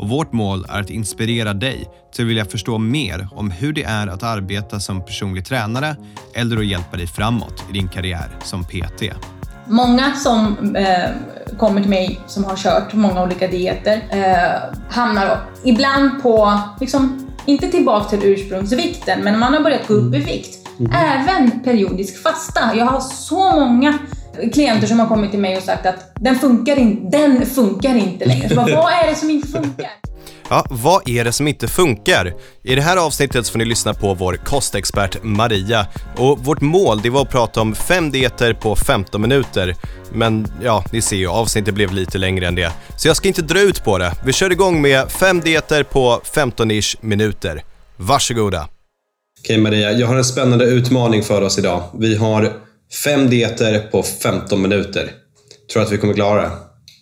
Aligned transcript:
och 0.00 0.08
vårt 0.08 0.32
mål 0.32 0.66
är 0.68 0.80
att 0.80 0.90
inspirera 0.90 1.54
dig 1.54 1.88
till 2.14 2.24
att 2.24 2.28
vilja 2.30 2.44
förstå 2.44 2.78
mer 2.78 3.28
om 3.32 3.50
hur 3.50 3.72
det 3.72 3.82
är 3.82 4.06
att 4.06 4.22
arbeta 4.22 4.80
som 4.80 5.04
personlig 5.04 5.44
tränare 5.46 5.96
eller 6.34 6.56
att 6.56 6.66
hjälpa 6.66 6.96
dig 6.96 7.06
framåt 7.06 7.64
i 7.70 7.72
din 7.72 7.88
karriär 7.88 8.30
som 8.44 8.64
PT. 8.64 9.02
Många 9.66 10.14
som 10.14 10.56
eh, 10.76 11.10
kommer 11.58 11.80
till 11.80 11.90
mig 11.90 12.20
som 12.26 12.44
har 12.44 12.56
kört 12.56 12.94
många 12.94 13.22
olika 13.22 13.48
dieter 13.48 14.02
eh, 14.10 14.76
hamnar 14.90 15.40
ibland 15.64 16.22
på, 16.22 16.60
liksom, 16.80 17.30
inte 17.46 17.68
tillbaka 17.68 18.08
till 18.08 18.28
ursprungsvikten, 18.28 19.20
men 19.20 19.38
man 19.38 19.54
har 19.54 19.60
börjat 19.60 19.88
gå 19.88 19.94
upp 19.94 20.14
i 20.14 20.18
vikt. 20.18 20.68
Även 20.94 21.60
periodisk 21.64 22.22
fasta. 22.22 22.60
Jag 22.76 22.86
har 22.86 23.00
så 23.00 23.50
många 23.50 23.98
klienter 24.52 24.86
som 24.86 25.00
har 25.00 25.06
kommit 25.06 25.30
till 25.30 25.40
mig 25.40 25.56
och 25.56 25.62
sagt 25.62 25.86
att 25.86 26.12
den 26.20 26.38
funkar, 26.38 26.76
in, 26.76 27.10
den 27.10 27.46
funkar 27.46 27.94
inte 27.94 28.24
längre. 28.24 28.48
Så 28.48 28.54
bara, 28.54 28.66
vad 28.76 28.92
är 28.92 29.06
det 29.10 29.14
som 29.14 29.30
inte 29.30 29.48
funkar? 29.48 29.90
Ja, 30.52 30.64
vad 30.70 31.08
är 31.08 31.24
det 31.24 31.32
som 31.32 31.48
inte 31.48 31.68
funkar? 31.68 32.34
I 32.62 32.74
det 32.74 32.82
här 32.82 32.96
avsnittet 32.96 33.48
får 33.48 33.58
ni 33.58 33.64
lyssna 33.64 33.94
på 33.94 34.14
vår 34.14 34.34
kostexpert 34.34 35.16
Maria. 35.22 35.86
Och 36.16 36.44
vårt 36.44 36.60
mål 36.60 37.00
det 37.02 37.10
var 37.10 37.22
att 37.22 37.30
prata 37.30 37.60
om 37.60 37.74
fem 37.74 38.10
dieter 38.10 38.52
på 38.54 38.76
15 38.76 39.20
minuter. 39.20 39.76
Men 40.12 40.46
ja, 40.62 40.84
ni 40.92 41.02
ser 41.02 41.16
ju, 41.16 41.28
avsnittet 41.28 41.74
blev 41.74 41.92
lite 41.92 42.18
längre 42.18 42.46
än 42.46 42.54
det. 42.54 42.72
Så 42.96 43.08
jag 43.08 43.16
ska 43.16 43.28
inte 43.28 43.42
dra 43.42 43.60
ut 43.60 43.84
på 43.84 43.98
det. 43.98 44.12
Vi 44.24 44.32
kör 44.32 44.52
igång 44.52 44.82
med 44.82 45.10
fem 45.10 45.40
dieter 45.40 45.82
på 45.82 46.20
15-ish 46.24 46.96
minuter. 47.00 47.62
Varsågoda. 47.96 48.68
Okej 49.40 49.58
Maria, 49.58 49.92
jag 49.92 50.06
har 50.06 50.16
en 50.16 50.24
spännande 50.24 50.64
utmaning 50.64 51.22
för 51.22 51.42
oss 51.42 51.58
idag. 51.58 51.82
Vi 51.98 52.16
har 52.16 52.52
fem 53.04 53.30
dieter 53.30 53.78
på 53.78 54.02
15 54.02 54.62
minuter. 54.62 55.10
Tror 55.72 55.80
du 55.80 55.86
att 55.86 55.92
vi 55.92 55.98
kommer 55.98 56.14
klara 56.14 56.42
det? 56.42 56.50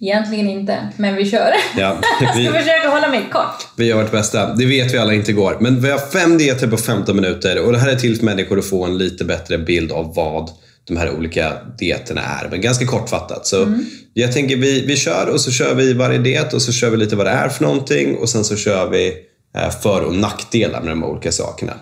Egentligen 0.00 0.48
inte, 0.48 0.89
men 0.97 1.14
vi 1.17 1.30
kör. 1.30 1.53
Ja, 1.77 2.00
Jag 2.20 2.30
ska 2.30 2.39
vi, 2.39 2.47
försöka 2.47 2.89
hålla 2.89 3.08
mig 3.08 3.28
kort. 3.33 3.67
vi 3.77 3.86
gör 3.86 4.03
vårt 4.03 4.12
bästa. 4.12 4.55
Det 4.55 4.67
vet 4.67 4.95
vi 4.95 4.98
alla 4.98 5.14
inte 5.14 5.33
går. 5.33 5.56
Men 5.61 5.80
vi 5.80 5.91
har 5.91 5.98
fem 5.98 6.39
dieter 6.39 6.67
på 6.67 6.77
15 6.77 7.17
minuter 7.17 7.67
och 7.67 7.72
det 7.72 7.78
här 7.78 7.89
är 7.92 7.97
till 7.97 8.17
för 8.17 8.25
människor 8.25 8.58
att 8.58 8.67
få 8.67 8.84
en 8.84 8.98
lite 8.98 9.25
bättre 9.25 9.58
bild 9.58 9.92
av 9.92 10.14
vad 10.14 10.50
de 10.84 10.97
här 10.97 11.11
olika 11.11 11.53
dieterna 11.78 12.20
är. 12.20 12.48
Men 12.50 12.61
ganska 12.61 12.86
kortfattat. 12.86 13.47
Så 13.47 13.67
jag 14.14 14.33
tänker 14.33 14.56
vi, 14.56 14.86
vi 14.86 14.97
kör 14.97 15.28
och 15.33 15.41
så 15.41 15.50
kör 15.50 15.75
vi 15.75 15.92
varje 15.92 16.19
diet 16.19 16.55
och 16.55 16.62
så 16.62 16.73
kör 16.73 16.91
vi 16.91 16.97
lite 16.97 17.17
vad 17.17 17.27
det 17.27 17.30
är 17.33 17.48
för 17.48 17.64
någonting 17.64 18.17
och 18.17 18.28
sen 18.28 18.45
så 18.45 18.56
kör 18.56 18.91
vi 18.91 19.14
eh, 19.56 19.70
för 19.70 20.02
och 20.05 20.14
nackdelar 20.14 20.80
med 20.80 20.91
de 20.91 21.05
olika 21.05 21.33
sakerna. 21.33 21.73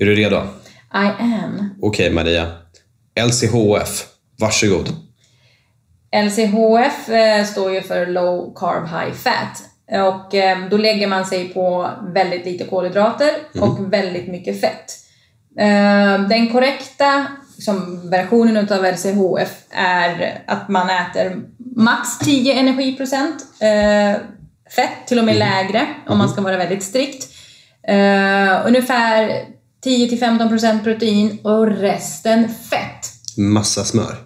Är 0.00 0.04
du 0.06 0.14
redo? 0.14 0.36
I 0.94 1.22
am. 1.22 1.70
Okej 1.82 2.10
Maria. 2.10 2.46
LCHF. 3.20 4.06
Varsågod. 4.38 4.88
LCHF 6.24 7.08
eh, 7.08 7.44
står 7.44 7.72
ju 7.72 7.82
för 7.82 8.06
Low 8.06 8.54
Carb 8.54 8.88
High 8.88 9.12
Fat. 9.12 9.62
Och 9.90 10.34
eh, 10.34 10.68
då 10.70 10.76
lägger 10.76 11.06
man 11.06 11.26
sig 11.26 11.48
på 11.48 11.90
väldigt 12.14 12.44
lite 12.44 12.64
kolhydrater 12.64 13.30
och 13.60 13.92
väldigt 13.92 14.28
mycket 14.28 14.60
fett. 14.60 14.92
Eh, 15.58 16.28
den 16.28 16.52
korrekta 16.52 17.26
som 17.58 18.10
versionen 18.10 18.56
av 18.56 18.84
LCHF 18.84 19.50
är 19.70 20.42
att 20.46 20.68
man 20.68 20.90
äter 20.90 21.42
max 21.76 22.18
10 22.18 22.54
energiprocent 22.54 23.44
fett, 24.76 25.06
till 25.06 25.18
och 25.18 25.24
med 25.24 25.36
lägre 25.36 25.86
om 26.06 26.18
man 26.18 26.28
ska 26.28 26.40
vara 26.40 26.56
väldigt 26.56 26.82
strikt. 26.82 27.28
Ungefär 28.66 29.46
10-15% 29.84 30.84
protein 30.84 31.38
och 31.42 31.66
resten 31.66 32.48
fett. 32.48 33.06
Massa 33.36 33.84
smör. 33.84 34.16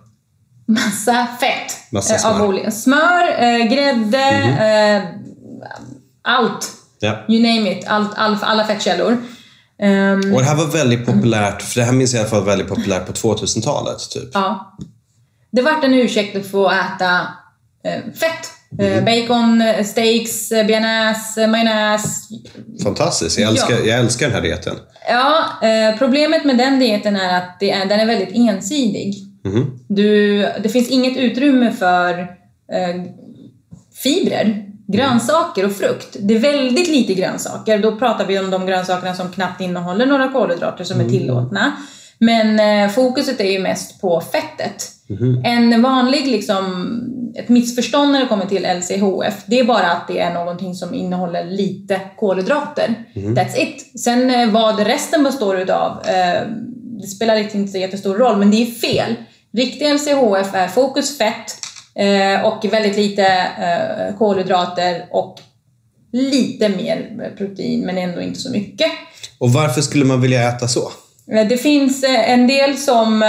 Massa 0.67 1.27
fett. 1.41 1.93
Massa 1.93 2.15
eh, 2.15 2.21
smör. 2.21 2.31
Av 2.35 2.49
olika. 2.49 2.71
Smör, 2.71 3.43
eh, 3.43 3.67
grädde, 3.73 4.29
eh, 4.65 5.03
allt. 6.23 6.73
Ja. 7.01 7.25
You 7.29 7.43
name 7.43 7.73
it. 7.79 7.85
Allt, 7.89 8.11
all, 8.19 8.37
alla 8.43 8.67
fettkällor. 8.67 9.17
Ehm, 9.83 10.35
Och 10.35 10.41
det 10.41 10.47
här 10.47 10.55
var 10.57 10.67
väldigt 10.67 11.07
populärt, 11.07 11.63
för 11.63 11.81
det 11.81 11.87
här 11.87 11.93
minns 11.93 12.13
jag 12.15 12.19
i 12.19 12.21
alla 12.21 12.31
fall 12.31 12.45
väldigt 12.45 12.69
populärt 12.69 13.07
på 13.07 13.13
2000-talet. 13.13 14.11
Typ. 14.11 14.31
ja. 14.35 14.77
Det 15.51 15.63
vart 15.63 15.85
en 15.85 15.95
ursäkt 15.95 16.37
att 16.37 16.51
få 16.51 16.71
äta 16.71 17.21
eh, 17.85 18.13
fett. 18.15 18.53
Eh, 18.79 19.05
bacon, 19.05 19.61
eh, 19.61 19.85
steaks, 19.85 20.53
eh, 20.53 20.67
bearnaise, 20.67 21.47
majonnäs. 21.47 22.29
Fantastiskt. 22.83 23.39
Jag 23.39 23.51
älskar, 23.51 23.75
Ja. 23.75 23.85
jag 23.85 23.99
älskar 23.99 24.27
den 24.27 24.35
här 24.35 24.43
dieten. 24.43 24.75
Ja, 25.09 25.45
problemet 25.99 26.45
med 26.45 26.59
den 26.59 26.79
dieten 26.79 27.17
är 27.17 27.37
att 27.39 27.57
det 27.61 27.71
är, 27.71 27.87
den 27.87 28.01
är 28.01 28.07
väldigt 28.07 28.35
ensidig. 28.35 29.15
Mhm. 29.45 29.79
Du, 29.89 30.39
det 30.63 30.69
finns 30.69 30.89
inget 30.89 31.17
utrymme 31.17 31.71
för 31.73 32.19
eh, 32.73 33.03
fibrer, 34.03 34.65
grönsaker 34.87 35.65
och 35.65 35.73
frukt. 35.73 36.17
Det 36.21 36.35
är 36.35 36.39
väldigt 36.39 36.89
lite 36.89 37.15
grönsaker. 37.15 37.79
Då 37.79 37.97
pratar 37.97 38.27
vi 38.27 38.39
om 38.39 38.51
de 38.51 38.67
grönsakerna 38.67 39.15
som 39.15 39.33
knappt 39.33 39.61
innehåller 39.61 40.07
några 40.07 40.29
kolhydrater 40.33 40.85
som 40.85 41.01
är 41.01 41.09
tillåtna. 41.09 41.73
Men 42.19 42.61
eh, 42.85 42.91
fokuset 42.91 43.41
är 43.41 43.51
ju 43.53 43.59
mest 43.59 44.01
på 44.01 44.21
fettet. 44.21 44.91
En 45.45 45.83
vanlig, 45.83 46.27
liksom, 46.27 46.63
ett 47.35 47.49
missförstånd 47.49 48.13
när 48.13 48.21
det 48.21 48.27
kommer 48.27 48.47
till 48.47 48.67
LCHF, 48.77 49.35
det 49.47 49.59
är 49.59 49.65
bara 49.65 49.91
att 49.91 50.09
det 50.09 50.19
är 50.19 50.35
någonting 50.35 50.75
som 50.75 50.95
innehåller 50.95 51.45
lite 51.45 52.01
kolhydrater. 52.17 52.95
That's 53.15 53.57
it. 53.57 54.01
Sen 54.01 54.31
eh, 54.31 54.51
vad 54.51 54.87
resten 54.87 55.25
består 55.25 55.59
utav, 55.61 56.03
eh, 56.07 56.43
det 57.01 57.07
spelar 57.07 57.37
liksom 57.37 57.61
inte 57.61 57.73
så 57.73 57.79
jättestor 57.79 58.15
roll, 58.15 58.37
men 58.39 58.51
det 58.51 58.63
är 58.63 58.67
fel. 58.67 59.15
Riktig 59.53 59.95
LCHF 59.95 60.55
är 60.55 60.69
fokus 60.69 61.19
fett 61.19 61.59
eh, 61.95 62.47
och 62.47 62.73
väldigt 62.73 62.97
lite 62.97 63.47
kolhydrater 64.19 65.05
och 65.11 65.41
lite 66.13 66.69
mer 66.69 67.31
protein, 67.37 67.81
men 67.87 67.99
ändå 67.99 68.21
inte 68.21 68.41
så 68.41 68.51
mycket. 68.51 68.91
Och 69.39 69.53
varför 69.53 69.81
skulle 69.81 70.05
man 70.05 70.21
vilja 70.21 70.49
äta 70.49 70.69
så? 70.69 70.93
Det 71.49 71.57
finns 71.57 72.05
en 72.27 72.47
del 72.47 72.77
som 72.77 73.25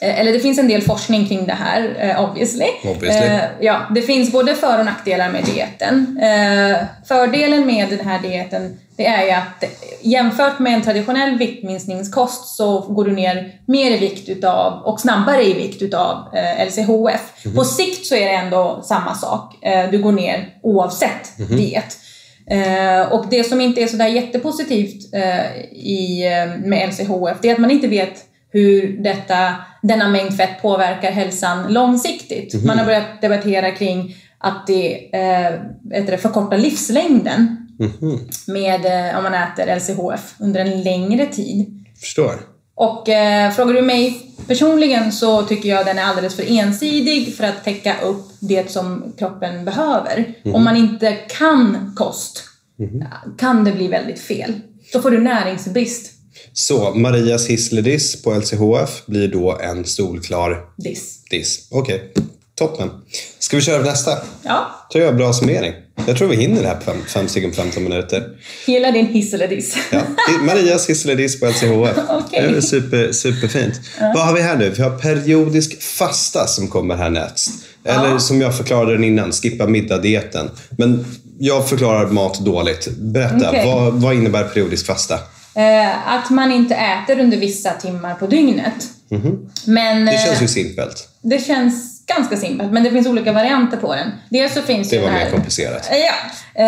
eller 0.00 0.32
det 0.32 0.40
finns 0.40 0.58
en 0.58 0.68
del 0.68 0.82
forskning 0.82 1.26
kring 1.28 1.46
det 1.46 1.52
här, 1.52 1.96
eh, 2.00 2.24
obviously. 2.24 2.66
Obviously. 2.84 3.26
Eh, 3.26 3.42
ja, 3.60 3.86
det 3.94 4.02
finns 4.02 4.32
både 4.32 4.54
för 4.54 4.78
och 4.78 4.84
nackdelar 4.84 5.30
med 5.30 5.44
dieten. 5.44 6.18
Eh, 6.22 6.76
fördelen 7.08 7.66
med 7.66 7.88
den 7.88 8.08
här 8.08 8.18
dieten 8.18 8.78
det 8.98 9.06
är 9.06 9.24
ju 9.24 9.30
att 9.30 9.62
eh, 9.62 9.68
jämfört 10.02 10.58
med 10.58 10.74
en 10.74 10.82
traditionell 10.82 11.38
viktminskningskost 11.38 12.56
så 12.56 12.80
går 12.80 13.04
du 13.04 13.12
ner 13.12 13.60
mer 13.66 13.90
i 13.90 13.98
vikt 13.98 14.28
utav, 14.28 14.82
och 14.82 15.00
snabbare 15.00 15.42
i 15.42 15.52
vikt 15.52 15.82
utav 15.82 16.34
eh, 16.34 16.66
LCHF. 16.66 17.54
På 17.54 17.64
sikt 17.64 18.06
så 18.06 18.14
är 18.14 18.24
det 18.24 18.34
ändå 18.34 18.80
samma 18.84 19.14
sak. 19.14 19.64
Eh, 19.64 19.90
du 19.90 19.98
går 19.98 20.12
ner 20.12 20.54
oavsett 20.62 21.38
diet. 21.48 21.98
Eh, 22.50 23.12
och 23.12 23.24
det 23.30 23.44
som 23.44 23.60
inte 23.60 23.82
är 23.82 23.86
sådär 23.86 24.06
jättepositivt 24.06 25.14
eh, 25.14 25.56
i, 25.72 26.26
eh, 26.26 26.68
med 26.68 26.88
LCHF, 26.88 27.38
det 27.42 27.48
är 27.48 27.52
att 27.52 27.60
man 27.60 27.70
inte 27.70 27.88
vet 27.88 28.24
hur 28.58 29.02
detta, 29.02 29.54
denna 29.82 30.08
mängd 30.08 30.36
fett 30.36 30.62
påverkar 30.62 31.10
hälsan 31.10 31.72
långsiktigt. 31.72 32.64
Man 32.64 32.78
har 32.78 32.84
börjat 32.84 33.20
debattera 33.20 33.70
kring 33.70 34.16
att 34.38 34.66
det, 34.66 35.14
eh, 35.14 36.18
förkortar 36.18 36.58
livslängden 36.58 37.56
med, 38.46 39.10
eh, 39.10 39.18
om 39.18 39.22
man 39.22 39.34
äter 39.34 39.66
LCHF 39.76 40.34
under 40.38 40.60
en 40.60 40.82
längre 40.82 41.26
tid. 41.26 41.84
Förstår. 42.00 42.34
Och 42.74 43.08
eh, 43.08 43.52
frågar 43.52 43.74
du 43.74 43.82
mig 43.82 44.20
personligen 44.46 45.12
så 45.12 45.42
tycker 45.42 45.68
jag 45.68 45.86
den 45.86 45.98
är 45.98 46.02
alldeles 46.02 46.36
för 46.36 46.58
ensidig 46.58 47.36
för 47.36 47.44
att 47.44 47.64
täcka 47.64 48.00
upp 48.00 48.26
det 48.40 48.70
som 48.70 49.12
kroppen 49.18 49.64
behöver. 49.64 50.34
Om 50.44 50.64
man 50.64 50.76
inte 50.76 51.12
kan 51.12 51.92
kost 51.96 52.44
kan 53.38 53.64
det 53.64 53.72
bli 53.72 53.88
väldigt 53.88 54.20
fel. 54.20 54.60
Då 54.92 55.00
får 55.02 55.10
du 55.10 55.20
näringsbrist. 55.20 56.17
Så 56.52 56.94
Marias 56.94 57.46
hisselidiss 57.46 58.22
på 58.22 58.34
LCHF 58.34 59.02
blir 59.06 59.28
då 59.28 59.58
en 59.62 59.84
solklar 59.84 60.60
Diss. 60.76 61.24
diss. 61.30 61.68
Okej, 61.70 62.12
toppen. 62.58 62.90
Ska 63.38 63.56
vi 63.56 63.62
köra 63.62 63.82
nästa? 63.82 64.18
Ja, 64.42 64.86
tror 64.92 65.04
jag 65.04 65.16
bra 65.16 65.32
summering. 65.32 65.72
Jag 66.06 66.16
tror 66.16 66.28
vi 66.28 66.36
hinner 66.36 66.62
det 66.62 66.68
här 66.68 66.74
på 66.74 66.82
fem, 66.82 66.96
fem 67.08 67.28
stycken 67.28 67.50
på 67.50 67.56
15 67.56 67.82
minuter. 67.84 68.24
hela 68.66 68.90
din 68.90 69.06
hiss 69.06 69.34
eller 69.34 69.48
diss. 69.48 69.76
Ja. 69.92 70.00
Marias 70.42 70.90
hisselidiss 70.90 71.40
på 71.40 71.46
LCHF. 71.46 71.98
Okej. 72.08 72.42
Det 72.50 72.56
är 72.56 72.60
super, 72.60 73.12
superfint. 73.12 73.74
Vad 74.00 74.26
har 74.26 74.34
vi 74.34 74.40
här 74.40 74.56
nu? 74.56 74.70
Vi 74.70 74.82
har 74.82 74.98
periodisk 74.98 75.82
fasta 75.82 76.46
som 76.46 76.68
kommer 76.68 76.96
härnäst. 76.96 77.50
Eller 77.84 78.08
Ja. 78.10 78.18
som 78.18 78.40
jag 78.40 78.56
förklarade 78.56 78.92
den 78.92 79.04
innan, 79.04 79.32
skippa 79.32 79.66
middag-dieten. 79.66 80.50
Men 80.70 81.04
jag 81.38 81.68
förklarar 81.68 82.06
mat 82.06 82.40
dåligt. 82.40 82.88
Berätta, 82.98 83.48
Okej. 83.48 83.66
vad, 83.66 83.92
vad 83.94 84.14
innebär 84.14 84.44
periodisk 84.44 84.86
fasta? 84.86 85.18
Eh, 85.58 86.08
att 86.14 86.30
man 86.30 86.52
inte 86.52 86.74
äter 86.74 87.20
under 87.20 87.36
vissa 87.36 87.70
timmar 87.70 88.14
på 88.14 88.26
dygnet. 88.26 88.74
Men 89.66 89.96
Mhm. 89.96 90.04
Det 90.06 90.12
eh, 90.14 90.20
känns 90.24 90.42
ju 90.42 90.48
simpelt. 90.48 91.08
det 91.22 91.38
känns 91.38 92.06
ganska 92.06 92.36
simpelt, 92.36 92.72
men 92.72 92.82
det 92.84 92.90
finns 92.90 93.06
olika 93.06 93.32
varianter 93.32 93.76
på 93.76 93.94
den. 93.94 94.10
Dels 94.30 94.54
så 94.54 94.62
finns 94.62 94.90
Det 94.90 94.98
var 94.98 95.10
mer 95.10 95.30
komplicerat. 95.30 95.88
Eh, 95.90 95.96
Ja, 95.98 96.12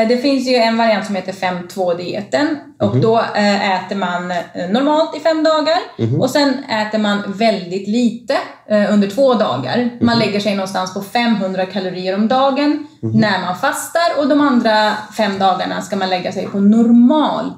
eh, 0.03 0.09
det 0.09 0.17
finns 0.19 0.49
ju 0.49 0.55
en 0.55 0.77
variant 0.77 1.07
som 1.07 1.15
heter 1.15 1.33
5-2-dieten 1.33 2.59
och 2.81 2.91
Mhm. 2.95 3.01
då 3.03 3.19
eh, 3.19 3.71
äter 3.85 3.97
man 3.97 4.31
eh, 4.31 4.37
normalt 4.71 5.17
i 5.17 5.21
fem 5.21 5.43
dagar 5.45 5.79
Mhm. 5.99 6.21
och 6.21 6.31
sen 6.31 6.65
äter 6.65 6.99
man 6.99 7.23
väldigt 7.27 7.89
lite 7.89 8.35
eh, 8.71 8.93
under 8.95 9.11
två 9.11 9.35
dagar. 9.35 9.91
Man 10.01 10.17
Mhm. 10.17 10.27
lägger 10.27 10.41
sig 10.41 10.55
någonstans 10.55 10.95
på 10.95 11.01
500 11.03 11.67
kalorier 11.67 12.15
om 12.15 12.29
dagen 12.29 12.87
Mhm. 13.03 13.21
när 13.21 13.41
man 13.41 13.57
fastar 13.57 14.03
och 14.19 14.29
de 14.29 14.41
andra 14.41 14.93
fem 15.17 15.39
dagarna 15.39 15.83
ska 15.83 15.97
man 15.97 16.11
lägga 16.11 16.33
sig 16.33 16.47
på 16.47 16.61
normal 16.61 17.53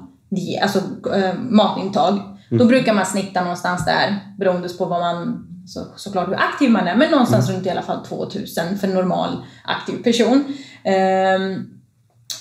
alltså 0.61 0.79
eh, 1.15 1.33
matintag. 1.39 2.13
Mhm. 2.13 2.57
Då 2.59 2.65
brukar 2.65 2.93
man 2.93 3.05
snitta 3.05 3.41
någonstans 3.41 3.85
där 3.85 4.19
beroende 4.39 4.69
på 4.69 4.85
vad 4.85 4.99
man 4.99 5.47
så, 5.67 5.79
såklart 5.95 6.27
hur 6.27 6.35
aktiv 6.35 6.69
man 6.71 6.87
är, 6.87 6.95
men 6.95 7.11
någonstans 7.11 7.45
Mm. 7.49 7.55
runt 7.57 7.67
i 7.67 7.69
alla 7.69 7.81
fall 7.81 8.05
2000 8.05 8.77
för 8.77 8.87
en 8.87 8.93
normal 8.93 9.45
aktiv 9.65 10.03
person. 10.03 10.43
Ehm, 10.83 11.65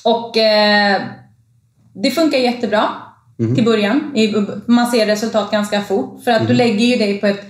och 0.04 0.36
eh, 0.36 1.02
det 1.94 2.10
funkar 2.10 2.38
jättebra 2.38 2.84
Mhm. 3.38 3.54
till 3.54 3.64
början. 3.64 4.12
Man 4.66 4.86
ser 4.86 5.06
resultat 5.06 5.50
ganska 5.50 5.80
fort. 5.80 6.24
För 6.24 6.30
att 6.30 6.48
du 6.48 6.54
lägger 6.54 6.86
ju 6.86 6.96
dig 6.96 7.20
på 7.20 7.26
ett... 7.26 7.44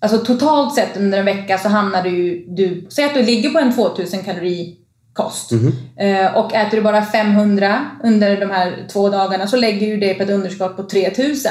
Alltså 0.00 0.18
totalt 0.18 0.74
sett 0.74 0.96
under 0.96 1.18
en 1.18 1.24
vecka 1.24 1.58
så 1.58 1.68
hamnar 1.68 2.02
du. 2.02 2.44
Du, 2.48 2.86
säg 2.90 3.04
att 3.04 3.14
du 3.14 3.22
ligger 3.22 3.50
på 3.50 3.58
en 3.58 3.72
2000 3.74 4.22
kalori 4.22 4.76
kost. 5.14 5.50
Mhm. 5.50 5.72
Eh, 5.98 6.36
och 6.36 6.54
äter 6.54 6.76
du 6.76 6.82
bara 6.82 7.04
500 7.04 7.78
under 8.04 8.40
de 8.40 8.50
här 8.50 8.86
två 8.92 9.08
dagarna 9.08 9.46
så 9.46 9.56
lägger 9.56 9.86
du 9.86 9.96
dig 9.96 10.14
på 10.14 10.22
ett 10.22 10.30
underskott 10.30 10.76
på 10.76 10.82
3000. 10.82 11.50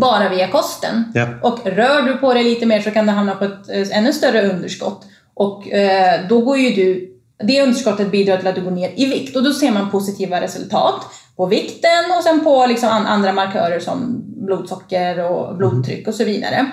Bara 0.00 0.28
via 0.28 0.48
kosten. 0.48 0.94
Mm. 0.94 1.10
Ja. 1.14 1.48
Och 1.48 1.66
rör 1.66 2.02
du 2.02 2.16
på 2.16 2.34
dig 2.34 2.44
lite 2.44 2.66
mer 2.66 2.80
så 2.80 2.90
kan 2.90 3.06
du 3.06 3.12
hamna 3.12 3.34
på 3.34 3.44
ett 3.44 3.68
eh, 3.90 3.98
ännu 3.98 4.12
större 4.12 4.50
underskott. 4.50 5.04
Och 5.34 5.68
eh, 5.72 6.20
då 6.28 6.40
går 6.40 6.58
ju 6.58 6.70
du... 6.70 7.14
Det 7.44 7.62
underskottet 7.62 8.10
bidrar 8.10 8.36
till 8.36 8.46
att 8.46 8.54
du 8.54 8.60
går 8.60 8.70
ner 8.70 8.92
i 8.96 9.06
vikt 9.06 9.36
och 9.36 9.44
då 9.44 9.52
ser 9.52 9.70
man 9.70 9.90
positiva 9.90 10.40
resultat 10.40 11.04
på 11.36 11.46
vikten 11.46 12.04
och 12.16 12.22
sen 12.22 12.40
på 12.44 12.66
liksom 12.66 12.88
an- 12.88 13.06
andra 13.06 13.32
markörer 13.32 13.80
som 13.80 14.22
blodsocker 14.46 15.30
och 15.30 15.56
blodtryck 15.56 16.08
och 16.08 16.14
så 16.14 16.24
vidare. 16.24 16.66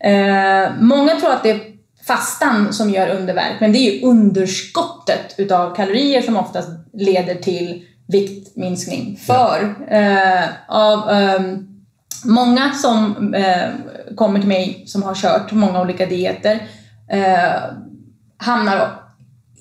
Eh, 0.00 0.70
många 0.80 1.14
tror 1.14 1.30
att 1.30 1.42
det 1.42 1.50
är 1.50 1.60
fastan 2.06 2.72
som 2.72 2.90
gör 2.90 3.08
underverk, 3.08 3.60
men 3.60 3.72
det 3.72 3.78
är 3.78 3.92
ju 3.92 4.06
underskottet 4.06 5.34
utav 5.38 5.76
kalorier 5.76 6.22
som 6.22 6.36
oftast 6.36 6.68
leder 6.92 7.34
till 7.34 7.84
viktminskning. 8.08 9.18
För 9.26 9.74
eh, 9.88 10.44
av 10.68 11.10
ehm, 11.10 11.66
många 12.24 12.72
som 12.72 13.34
eh, 13.34 13.68
kommer 14.16 14.38
till 14.40 14.48
mig 14.48 14.84
som 14.86 15.02
har 15.02 15.14
kört 15.14 15.52
många 15.52 15.80
olika 15.80 16.06
dieter 16.06 16.68
eh, 17.10 17.60
hamnar 18.36 19.00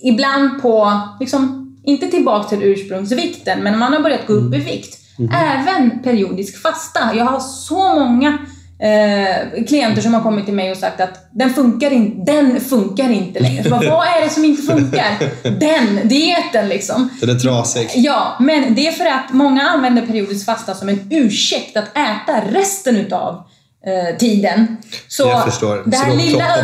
ibland 0.04 0.62
på, 0.62 1.00
liksom, 1.20 1.60
inte 1.84 2.08
tillbaka 2.08 2.50
till 2.50 2.64
ursprungsvikten, 2.64 3.64
men 3.64 3.80
man 3.80 3.94
har 3.94 4.00
börjat 4.00 4.28
gå 4.28 4.34
upp 4.34 4.56
i 4.56 4.58
vikt. 4.58 5.00
Även 5.34 6.04
periodisk 6.04 6.62
fasta. 6.62 7.16
Jag 7.16 7.26
har 7.26 7.40
så 7.40 7.96
många 7.96 8.38
eh, 8.80 9.64
klienter 9.68 10.02
som 10.02 10.14
har 10.14 10.22
kommit 10.22 10.46
till 10.46 10.54
mig 10.54 10.72
och 10.72 10.78
sagt 10.78 11.02
att 11.02 11.30
den 11.32 11.54
funkar, 11.54 11.92
in, 11.92 12.26
den 12.26 12.62
funkar 12.62 13.10
inte 13.10 13.40
längre. 13.40 13.64
Så 13.64 13.70
bara, 13.70 13.90
vad 13.90 14.08
är 14.08 14.22
det 14.24 14.30
som 14.30 14.46
inte 14.46 14.62
funkar? 14.62 15.18
Den 15.60 16.08
dieten 16.08 16.70
liksom. 16.70 17.10
Den 17.22 17.30
är 17.30 17.40
trasig. 17.40 17.90
Ja, 17.96 18.38
men 18.40 18.76
det 18.76 18.88
är 18.88 18.92
för 18.92 19.06
att 19.06 19.34
många 19.34 19.62
använder 19.70 20.02
periodisk 20.02 20.46
fasta 20.46 20.74
som 20.74 20.90
en 20.90 21.08
ursäkt 21.12 21.78
att 21.78 21.98
äta 21.98 22.42
resten 22.52 22.98
utav 22.98 23.44
eh, 23.86 24.18
tiden. 24.18 24.78
Så 25.08 25.28
Jag 25.28 25.44
förstår. 25.46 25.84
Det 25.86 25.98
Så 25.98 26.04
här 26.04 26.12
då 26.12 26.18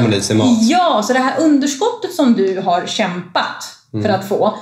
lilla, 0.07 0.17
i 0.17 0.21
sig 0.21 0.35
mat. 0.35 0.57
Ja, 0.61 1.03
så 1.07 1.13
det 1.13 1.19
här 1.19 1.39
underskottet 1.39 2.13
som 2.13 2.33
du 2.33 2.59
har 2.65 2.85
kämpat 2.85 3.75
Mm. 3.93 4.05
för 4.05 4.13
att 4.13 4.27
få. 4.27 4.53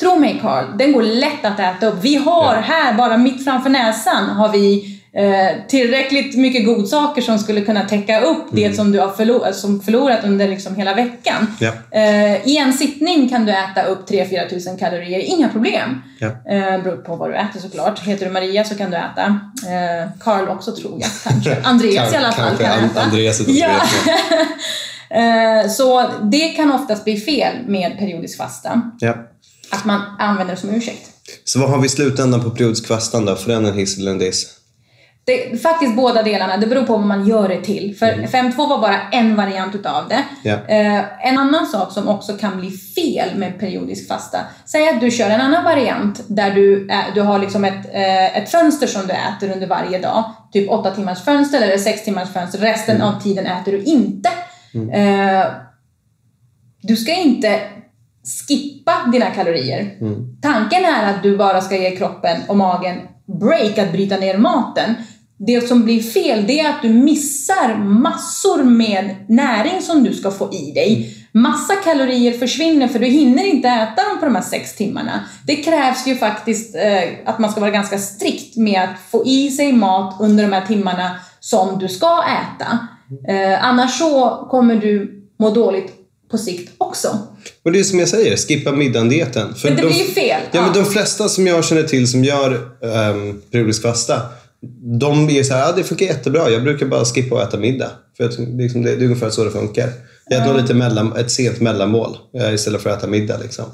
Tro 0.00 0.16
mig 0.18 0.38
Carl, 0.42 0.64
den 0.78 0.92
går 0.92 1.02
lätt 1.02 1.44
att 1.44 1.60
äta 1.60 1.86
upp. 1.86 1.98
Vi 2.02 2.16
har 2.16 2.54
Ja. 2.54 2.60
här, 2.60 2.92
bara 2.94 3.16
mitt 3.16 3.44
framför 3.44 3.70
näsan, 3.70 4.28
har 4.30 4.48
vi 4.48 4.97
eh, 5.18 5.66
tillräckligt 5.68 6.36
mycket 6.38 6.66
godsaker 6.66 7.22
som 7.22 7.38
skulle 7.38 7.60
kunna 7.60 7.84
täcka 7.88 8.20
upp 8.20 8.44
det 8.52 8.76
som 8.76 8.92
du 8.92 9.00
har 9.00 9.08
förlorat, 9.08 9.56
som 9.56 9.80
förlorat 9.80 10.24
under 10.24 10.48
liksom 10.48 10.76
hela 10.76 10.94
veckan. 10.94 11.46
Ja. 11.60 11.72
Eh, 11.90 12.48
I 12.48 12.56
en 12.58 12.72
sittning 12.72 13.28
kan 13.28 13.46
du 13.46 13.52
äta 13.52 13.82
upp 13.82 14.10
3-4 14.10 14.48
tusen 14.50 14.76
kalorier, 14.78 15.18
inga 15.20 15.48
problem. 15.48 16.02
Ja. 16.20 16.26
Eh, 16.26 16.82
beror 16.82 16.96
på 16.96 17.16
vad 17.16 17.30
du 17.30 17.34
äter 17.34 17.60
såklart. 17.60 17.98
Heter 18.06 18.26
du 18.26 18.32
Maria 18.32 18.64
så 18.64 18.74
kan 18.74 18.90
du 18.90 18.96
äta. 18.96 19.40
Eh, 19.66 20.08
Karl 20.20 20.48
också 20.48 20.76
tror 20.76 21.00
jag 21.00 21.10
kanske. 21.32 21.56
Andreas 21.64 22.12
i 22.12 22.16
alla 22.16 22.32
fall 22.32 22.56
kan 22.56 22.78
An- 22.78 22.84
äta. 22.84 23.00
Andreas 23.02 23.40
utan 23.40 23.54
Ja. 23.56 23.70
Eh, 25.10 25.70
så 25.70 26.10
det 26.22 26.48
kan 26.48 26.72
oftast 26.72 27.04
bli 27.04 27.20
fel 27.20 27.54
med 27.66 27.98
periodisk 27.98 28.38
fasta. 28.38 28.82
Ja. 29.00 29.14
Att 29.70 29.84
man 29.84 30.00
använder 30.18 30.54
det 30.54 30.60
som 30.60 30.70
ursäkt. 30.70 31.10
Så 31.44 31.58
vad 31.58 31.70
har 31.70 31.78
vi 31.78 31.86
i 31.86 31.88
slutändan 31.88 32.42
på 32.42 32.50
periodisk 32.50 32.86
fastan 32.86 33.24
då? 33.24 33.36
För 33.36 33.52
den 33.52 33.66
en 33.66 33.74
hiss 33.74 33.98
eller 33.98 34.10
en 34.10 34.18
diss? 34.18 34.46
Det, 35.28 35.62
faktiskt 35.62 35.96
båda 35.96 36.22
delarna, 36.22 36.56
det 36.56 36.66
beror 36.66 36.82
på 36.86 36.96
vad 36.96 37.06
man 37.06 37.26
gör 37.26 37.48
det 37.48 37.60
till. 37.64 37.96
För 37.98 38.06
5.2 38.06 38.68
var 38.68 38.78
bara 38.78 39.00
en 39.12 39.36
variant 39.36 39.74
utav 39.74 40.08
det. 40.08 40.24
Eh, 40.68 41.28
en 41.28 41.38
annan 41.38 41.66
sak 41.66 41.92
som 41.92 42.08
också 42.08 42.36
kan 42.36 42.60
bli 42.60 42.70
fel 42.70 43.28
med 43.36 43.58
periodisk 43.60 44.08
fasta. 44.08 44.38
Säg 44.64 44.88
att 44.88 45.00
du 45.00 45.10
kör 45.10 45.30
en 45.30 45.40
annan 45.40 45.64
variant 45.64 46.20
där 46.28 46.50
du, 46.50 46.88
ä- 46.90 47.04
du 47.14 47.20
har 47.20 47.38
liksom 47.38 47.64
ett, 47.64 47.94
eh, 47.94 48.36
ett 48.38 48.50
fönster 48.50 48.86
som 48.86 49.02
du 49.06 49.12
äter 49.12 49.52
under 49.54 49.66
varje 49.66 49.98
dag. 49.98 50.24
Typ 50.52 50.70
8 50.70 50.90
timmars 50.90 51.24
fönster 51.24 51.60
eller 51.62 51.78
6 51.78 52.04
timmars 52.04 52.32
fönster. 52.32 52.58
Resten 52.58 53.02
av 53.02 53.20
tiden 53.20 53.46
äter 53.46 53.72
du 53.72 53.82
inte. 53.82 54.28
Eh, 54.92 55.46
du 56.82 56.96
ska 56.96 57.12
inte 57.14 57.60
skippa 58.48 58.92
dina 59.12 59.26
kalorier. 59.26 59.94
Tanken 60.42 60.84
är 60.84 61.10
att 61.10 61.22
du 61.22 61.36
bara 61.36 61.60
ska 61.60 61.76
ge 61.76 61.96
kroppen 61.96 62.36
och 62.48 62.56
magen 62.56 62.96
break 63.40 63.78
att 63.78 63.92
bryta 63.92 64.16
ner 64.16 64.38
maten. 64.38 64.94
Det 65.38 65.68
som 65.68 65.84
blir 65.84 66.02
fel 66.02 66.44
det 66.46 66.60
är 66.60 66.68
att 66.70 66.82
du 66.82 66.88
missar 66.88 67.74
massor 67.84 68.62
med 68.62 69.16
näring 69.28 69.82
som 69.82 70.04
du 70.04 70.12
ska 70.14 70.30
få 70.30 70.52
i 70.52 70.72
dig. 70.72 71.14
Massa 71.32 71.74
kalorier 71.76 72.32
försvinner 72.32 72.88
för 72.88 72.98
du 72.98 73.06
hinner 73.06 73.44
inte 73.44 73.68
äta 73.68 74.08
dem 74.08 74.18
på 74.20 74.24
de 74.24 74.34
här 74.34 74.42
sex 74.42 74.74
timmarna. 74.76 75.20
Det 75.46 75.56
krävs 75.56 76.06
ju 76.06 76.16
faktiskt 76.16 76.74
eh, 76.74 77.02
att 77.26 77.38
man 77.38 77.50
ska 77.50 77.60
vara 77.60 77.70
ganska 77.70 77.98
strikt 77.98 78.56
med 78.56 78.82
att 78.82 79.10
få 79.10 79.26
i 79.26 79.50
sig 79.50 79.72
mat 79.72 80.16
under 80.20 80.44
de 80.44 80.52
här 80.52 80.66
timmarna 80.66 81.16
som 81.40 81.78
du 81.78 81.88
ska 81.88 82.22
äta. 82.24 82.78
Eh, 83.32 83.64
annars 83.64 83.98
så 83.98 84.46
kommer 84.50 84.76
du 84.76 85.14
må 85.38 85.50
dåligt 85.50 85.92
på 86.30 86.38
sikt 86.38 86.72
också. 86.78 87.08
Och 87.64 87.72
det 87.72 87.78
är 87.78 87.84
som 87.84 87.98
jag 87.98 88.08
säger, 88.08 88.36
skippa 88.36 88.72
middagen-dieten. 88.72 89.54
Men 89.64 89.76
det 89.76 89.82
de- 89.82 89.86
blir 89.88 89.98
ju 89.98 90.04
fel. 90.04 90.40
Ja, 90.52 90.60
men 90.62 90.70
Ja. 90.74 90.82
de 90.82 90.90
flesta 90.90 91.28
som 91.28 91.46
jag 91.46 91.64
känner 91.64 91.82
till 91.82 92.10
som 92.10 92.24
gör 92.24 92.54
um, 93.10 93.42
periodisk 93.52 93.82
fasta, 93.82 94.20
de 95.00 95.30
är 95.30 95.42
så 95.42 95.54
här, 95.54 95.66
ja 95.66 95.72
det 95.76 95.84
funkar 95.84 96.06
jättebra. 96.06 96.50
Jag 96.50 96.62
brukar 96.62 96.86
bara 96.86 97.04
skippa 97.04 97.36
att 97.42 97.48
äta 97.48 97.56
middag. 97.56 97.90
För 98.16 98.24
liksom, 98.58 98.82
det, 98.82 98.96
det 98.96 99.02
är 99.02 99.04
ungefär 99.04 99.30
så 99.30 99.44
det 99.44 99.50
funkar. 99.50 99.88
Jag 100.30 100.40
äter 100.42 100.52
nog 100.52 100.60
lite 100.62 100.74
mellan, 100.74 101.16
ett 101.16 101.30
sent 101.30 101.60
mellanmål 101.60 102.16
eh, 102.40 102.54
istället 102.54 102.82
för 102.82 102.90
att 102.90 102.98
äta 102.98 103.06
middag. 103.06 103.38
Liksom. 103.42 103.64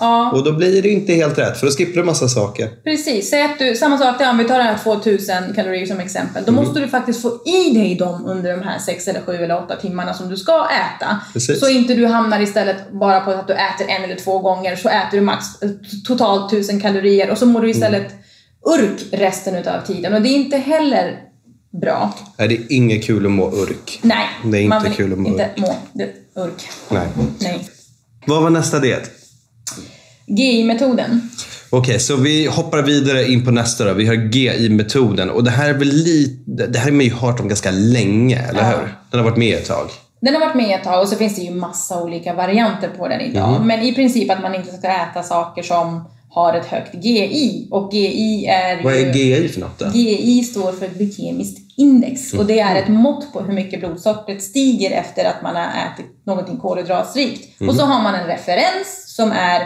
Ja. 0.00 0.30
Och 0.32 0.44
då 0.44 0.52
blir 0.52 0.82
det 0.82 0.88
inte 0.88 1.12
helt 1.12 1.38
rätt, 1.38 1.56
för 1.58 1.66
då 1.66 1.72
skippar 1.72 2.00
du 2.00 2.02
massa 2.06 2.28
saker. 2.28 2.68
Precis, 2.84 3.30
säg 3.30 3.42
att 3.42 3.58
du, 3.58 3.74
samma 3.76 3.98
sak 3.98 4.20
om 4.30 4.38
vi 4.38 4.44
tar 4.44 4.58
det 4.58 4.64
här 4.64 4.78
2000 4.78 5.34
kalorier 5.54 5.86
som 5.86 6.00
exempel. 6.00 6.42
Då 6.46 6.52
Mm. 6.52 6.64
måste 6.64 6.80
du 6.80 6.88
faktiskt 6.88 7.22
få 7.22 7.28
i 7.46 7.74
dig 7.74 7.94
dem 7.94 8.26
under 8.26 8.56
de 8.56 8.62
här 8.62 8.78
6 8.78 9.08
eller 9.08 9.20
7 9.20 9.32
eller 9.32 9.56
8 9.64 9.76
timmarna 9.76 10.14
som 10.14 10.28
du 10.28 10.36
ska 10.36 10.66
äta. 10.66 11.20
Precis. 11.32 11.60
Så 11.60 11.68
inte 11.68 11.94
du 11.94 12.06
hamnar 12.06 12.40
istället 12.40 12.76
bara 12.92 13.20
på 13.20 13.30
att 13.30 13.46
du 13.46 13.52
äter 13.52 13.86
en 13.88 14.04
eller 14.04 14.16
två 14.16 14.38
gånger 14.38 14.76
så 14.76 14.88
äter 14.88 15.18
du 15.18 15.20
max 15.20 15.44
totalt 16.06 16.52
1000 16.52 16.80
kalorier 16.80 17.30
och 17.30 17.38
så 17.38 17.46
mår 17.46 17.60
du 17.60 17.70
istället 17.70 18.06
urk 18.64 19.00
resten 19.12 19.54
utav 19.54 19.80
tiden 19.86 20.14
och 20.14 20.22
det 20.22 20.28
är 20.28 20.34
inte 20.34 20.56
heller 20.58 21.20
bra. 21.80 22.14
Nej, 22.38 22.48
det 22.48 22.54
är 22.54 22.72
inget 22.72 23.04
kul 23.04 23.26
att 23.26 23.32
må 23.32 23.50
urk. 23.50 23.98
Nej, 24.02 24.26
Det 24.44 24.58
är 24.58 24.62
inte 24.62 24.68
man 24.68 24.82
vill 24.82 24.92
kul 24.92 25.12
att 25.12 25.18
må 25.18 25.28
inte 25.28 25.44
urk. 25.44 25.58
må 25.58 25.76
det, 25.92 26.12
urk. 26.40 26.68
Nej. 26.90 27.06
Nej. 27.40 27.68
Vad 28.26 28.42
var 28.42 28.50
nästa 28.50 28.78
diet? 28.78 29.10
GI-metoden. 30.26 31.30
Okej, 31.70 31.98
så 32.00 32.16
vi 32.16 32.46
hoppar 32.46 32.82
vidare 32.82 33.24
in 33.32 33.44
på 33.44 33.50
nästa 33.50 33.84
då. 33.84 33.92
Vi 33.92 34.06
har 34.06 34.14
GI-metoden. 34.14 35.30
Och 35.30 35.44
det 35.44 35.50
här 35.50 35.68
är 35.68 35.74
väl 35.74 35.88
lite... 35.88 36.66
Det 36.66 36.78
här 36.78 36.84
har 36.84 36.92
man 36.96 37.04
ju 37.04 37.12
hört 37.14 37.40
om 37.40 37.48
ganska 37.48 37.70
länge, 37.70 38.38
eller 38.38 38.60
Ja. 38.60 38.66
hur? 38.78 38.94
Den 39.10 39.20
har 39.20 39.24
varit 39.30 39.38
med 39.38 39.58
ett 39.58 39.66
tag. 39.66 39.90
Den 40.20 40.34
har 40.34 40.40
varit 40.40 40.54
med 40.56 40.74
ett 40.78 40.84
tag 40.84 41.02
och 41.02 41.08
så 41.08 41.16
finns 41.16 41.36
det 41.36 41.42
ju 41.42 41.50
massa 41.54 42.02
olika 42.02 42.34
varianter 42.34 42.88
på 42.98 43.08
den 43.08 43.20
idag. 43.20 43.52
Mhm. 43.58 43.66
Men 43.66 43.80
i 43.82 43.94
princip 43.94 44.30
att 44.30 44.42
man 44.42 44.54
inte 44.54 44.72
ska 44.72 44.88
äta 44.88 45.22
saker 45.22 45.62
som 45.62 46.04
har 46.34 46.54
ett 46.54 46.66
högt 46.66 46.94
GI. 46.94 47.68
Och 47.70 47.94
GI 47.94 48.46
är 48.46 48.82
Vad 48.82 48.94
är 48.94 49.12
GI 49.12 49.48
för 49.48 49.60
något 49.60 49.78
då? 49.78 49.86
GI 49.94 50.42
står 50.42 50.72
för 50.72 50.88
glykemiskt 50.88 51.58
index. 51.76 52.32
Och 52.32 52.46
det 52.46 52.60
är 52.60 52.76
ett 52.82 52.88
mått 52.88 53.32
på 53.32 53.40
hur 53.40 53.54
mycket 53.54 53.80
blodsockret 53.80 54.42
stiger 54.42 54.90
efter 54.90 55.24
att 55.24 55.42
man 55.42 55.56
har 55.56 55.62
ätit 55.64 56.26
någonting 56.26 56.56
kolhydratsrikt. 56.56 57.60
Och 57.60 57.74
så 57.74 57.84
har 57.84 58.02
man 58.02 58.14
en 58.14 58.26
referens 58.26 59.14
som 59.16 59.32
är 59.32 59.60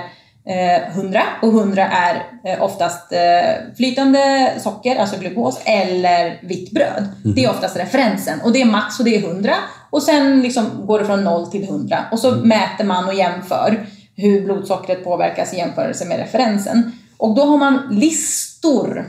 eh, 0.49 0.97
100 0.97 1.23
och 1.43 1.49
100 1.49 1.87
är 1.87 2.15
eh, 2.45 2.63
oftast 2.63 3.13
eh, 3.13 3.75
flytande 3.77 4.53
socker, 4.59 4.97
alltså 4.97 5.21
glukos, 5.21 5.61
eller 5.65 6.41
vitt 6.43 6.71
bröd. 6.71 7.09
Det 7.35 7.45
är 7.45 7.51
oftast 7.51 7.77
referensen. 7.77 8.41
Och 8.45 8.53
det 8.53 8.61
är 8.61 8.67
max 8.67 8.99
och 8.99 9.05
det 9.05 9.17
är 9.17 9.29
100 9.29 9.55
och 9.91 10.03
sen 10.03 10.43
liksom 10.43 10.87
går 10.87 10.99
det 10.99 11.05
från 11.05 11.25
0 11.25 11.51
till 11.51 11.63
100 11.63 11.99
och 12.13 12.19
så 12.19 12.31
mäter 12.31 12.85
man 12.85 13.09
och 13.09 13.15
jämför 13.15 13.87
hur 14.19 14.45
blodsockret 14.45 15.05
påverkas 15.05 15.55
i 15.55 15.57
jämförelse 15.57 16.05
med 16.05 16.19
referensen. 16.19 16.93
Och 17.17 17.35
då 17.35 17.43
har 17.43 17.59
man 17.59 17.89
listor 17.91 19.05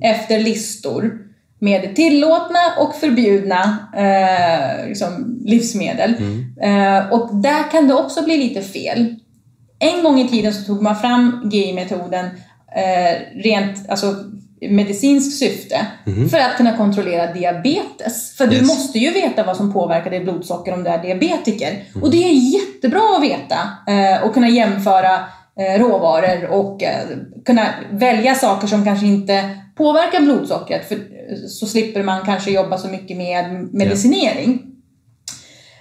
efter 0.00 0.40
listor 0.40 1.18
med 1.58 1.96
tillåtna 1.96 2.58
och 2.78 2.94
förbjudna 2.94 3.78
eh, 3.96 4.88
liksom 4.88 5.40
livsmedel. 5.44 6.14
Eh, 6.62 7.12
och 7.12 7.34
där 7.34 7.70
kan 7.70 7.88
det 7.88 7.94
också 7.94 8.24
bli 8.24 8.36
lite 8.36 8.62
fel. 8.62 9.14
En 9.78 10.02
gång 10.02 10.20
i 10.20 10.28
tiden 10.28 10.54
så 10.54 10.66
tog 10.66 10.82
man 10.82 10.96
fram 10.96 11.50
GI-metoden 11.52 12.26
eh, 12.76 13.40
rent 13.42 13.90
alltså, 13.90 14.14
medicinskt 14.60 15.38
syfte 15.38 15.86
för 16.30 16.38
att 16.38 16.56
kunna 16.56 16.76
kontrollera 16.76 17.32
diabetes. 17.32 18.36
För 18.36 18.46
du 18.46 18.56
Yes. 18.56 18.66
måste 18.68 18.98
ju 18.98 19.10
veta 19.12 19.42
vad 19.44 19.56
som 19.56 19.72
påverkar 19.72 20.10
ditt 20.10 20.22
blodsocker 20.22 20.74
om 20.74 20.84
du 20.84 20.90
är 20.90 21.02
diabetiker. 21.02 21.84
Och 22.02 22.10
det 22.10 22.24
är 22.24 22.32
jättebra 22.32 23.02
att 23.16 23.22
veta 23.22 23.58
eh, 23.92 24.22
och 24.26 24.34
kunna 24.34 24.48
jämföra 24.48 25.14
eh, 25.58 25.80
råvaror 25.80 26.46
och 26.50 26.82
eh, 26.82 27.06
kunna 27.46 27.66
välja 27.90 28.34
saker 28.34 28.66
som 28.66 28.84
kanske 28.84 29.06
inte 29.06 29.50
påverkar 29.76 30.20
blodsockret 30.20 30.88
för 30.88 30.98
så 31.48 31.66
slipper 31.66 32.02
man 32.02 32.24
kanske 32.24 32.50
jobba 32.50 32.78
så 32.78 32.88
mycket 32.88 33.16
med 33.16 33.68
medicinering. 33.72 34.62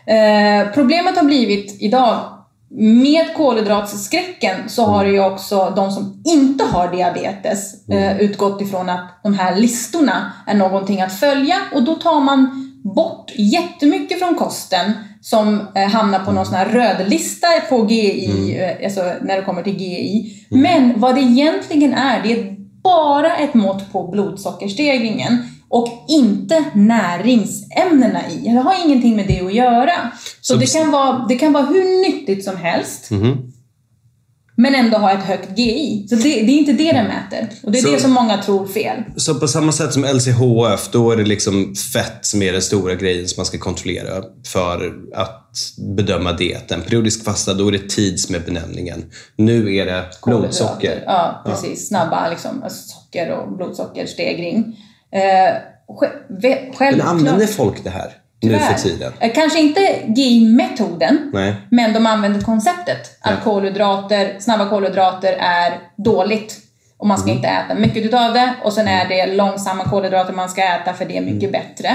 Eh, 0.07 0.73
problemet 0.73 1.17
har 1.17 1.23
blivit 1.23 1.81
idag 1.81 2.19
med 2.69 3.33
kolhydratskräcken 3.35 4.69
så 4.69 4.85
har 4.85 5.05
ju 5.05 5.25
också 5.25 5.73
de 5.75 5.91
som 5.91 6.23
inte 6.25 6.63
har 6.63 6.91
diabetes 6.91 7.89
eh, 7.89 8.19
utgått 8.19 8.61
ifrån 8.61 8.89
att 8.89 9.19
de 9.23 9.33
här 9.33 9.55
listorna 9.55 10.31
är 10.47 10.53
någonting 10.53 11.01
att 11.01 11.19
följa. 11.19 11.55
Och 11.73 11.83
då 11.83 11.95
tar 11.95 12.19
man 12.19 12.71
bort 12.95 13.31
jättemycket 13.35 14.19
från 14.19 14.35
kosten 14.35 14.91
som 15.21 15.67
eh, 15.75 15.89
hamnar 15.89 16.19
på 16.19 16.31
någon 16.31 16.45
sån 16.45 16.55
här 16.55 16.69
röd 16.69 17.09
lista 17.09 17.47
på 17.69 17.87
GI, 17.89 18.57
eh, 18.59 18.85
alltså 18.85 19.01
när 19.21 19.35
det 19.35 19.41
kommer 19.41 19.63
till 19.63 19.77
GI. 19.81 20.45
Men 20.49 20.99
vad 20.99 21.15
det 21.15 21.21
egentligen 21.21 21.93
är, 21.93 22.23
det 22.23 22.33
är 22.33 22.55
bara 22.83 23.35
ett 23.35 23.53
mått 23.53 23.91
på 23.91 24.07
blodsockerstegringen 24.07 25.37
och 25.75 25.87
inte 26.09 26.65
näringsämnena 26.75 28.29
i. 28.31 28.35
Det 28.43 28.49
har 28.49 28.85
ingenting 28.85 29.15
med 29.15 29.27
det 29.27 29.41
att 29.41 29.53
göra. 29.53 30.11
Så, 30.41 30.53
Så 30.53 30.59
det, 30.59 30.73
kan 30.73 30.91
vara, 30.91 31.25
det 31.29 31.35
kan 31.35 31.53
vara 31.53 31.65
hur 31.65 32.01
nyttigt 32.11 32.43
som 32.45 32.57
helst 32.57 33.09
men 34.57 34.75
ändå 34.75 34.97
ha 34.97 35.11
ett 35.11 35.23
högt 35.23 35.57
GI. 35.59 36.07
Så 36.09 36.15
det, 36.15 36.21
det 36.23 36.29
är 36.51 36.57
inte 36.57 36.71
det 36.73 36.91
den 36.91 37.07
mäter. 37.07 37.49
Och 37.63 37.71
det 37.71 37.77
är 37.77 37.81
Så- 37.81 37.91
det 37.91 37.99
som 37.99 38.11
många 38.11 38.37
tror 38.41 38.67
fel. 38.67 39.03
Så 39.15 39.35
på 39.35 39.47
samma 39.47 39.71
sätt 39.71 39.93
som 39.93 40.03
LCHF, 40.03 40.89
då 40.91 41.11
är 41.11 41.17
det 41.17 41.23
liksom 41.25 41.75
fett 41.93 42.25
som 42.25 42.41
är 42.41 42.51
den 42.51 42.61
stora 42.61 42.95
grejen 42.95 43.27
som 43.27 43.39
man 43.39 43.45
ska 43.45 43.57
kontrollera 43.57 44.23
för 44.47 44.93
att 45.15 45.53
bedöma 45.97 46.33
dieten. 46.33 46.81
Periodisk 46.81 47.23
fasta, 47.23 47.53
då 47.53 47.67
är 47.67 47.71
det 47.71 47.89
tid 47.89 48.19
som 48.19 48.35
är 48.35 48.39
benämningen. 48.39 49.03
Nu 49.37 49.75
är 49.75 49.85
det 49.85 50.03
blodsocker. 50.25 51.03
Ja, 51.05 51.41
precis. 51.45 51.87
Snabba 51.87 52.29
liksom, 52.29 52.63
socker 52.69 53.31
och 53.31 53.57
blodsockerstegring. 53.57 54.77
Eh, 55.15 55.21
sj- 55.87 56.09
ve- 56.29 56.61
Men 56.65 56.73
självklart. 56.73 57.07
använder 57.09 57.47
folk 57.47 57.83
det 57.83 57.89
här 57.89 58.11
nu 58.41 58.59
för 58.59 58.73
tiden? 58.73 59.13
Eh, 59.19 59.31
Kanske 59.33 59.59
inte 59.59 59.81
GI-metoden, 60.07 61.31
men 61.69 61.93
de 61.93 62.05
använder 62.05 62.41
konceptet. 62.41 63.17
Att 63.21 63.43
kolhydrater, 63.43 64.35
snabba 64.39 64.69
kolhydrater 64.69 65.33
är 65.39 65.79
dåligt. 65.97 66.57
Och 66.97 67.07
man 67.07 67.17
ska 67.17 67.25
Mm. 67.27 67.37
inte 67.37 67.47
äta 67.49 67.75
mycket 67.75 68.05
utav 68.05 68.33
det. 68.33 68.53
Och 68.63 68.73
sen 68.73 68.87
är 68.87 69.07
det 69.09 69.25
långsamma 69.33 69.83
kolhydrater 69.83 70.33
man 70.33 70.49
ska 70.49 70.63
äta 70.63 70.93
för 70.93 71.05
det 71.05 71.17
är 71.17 71.21
mycket 71.21 71.49
Mm. 71.49 71.51
bättre. 71.51 71.87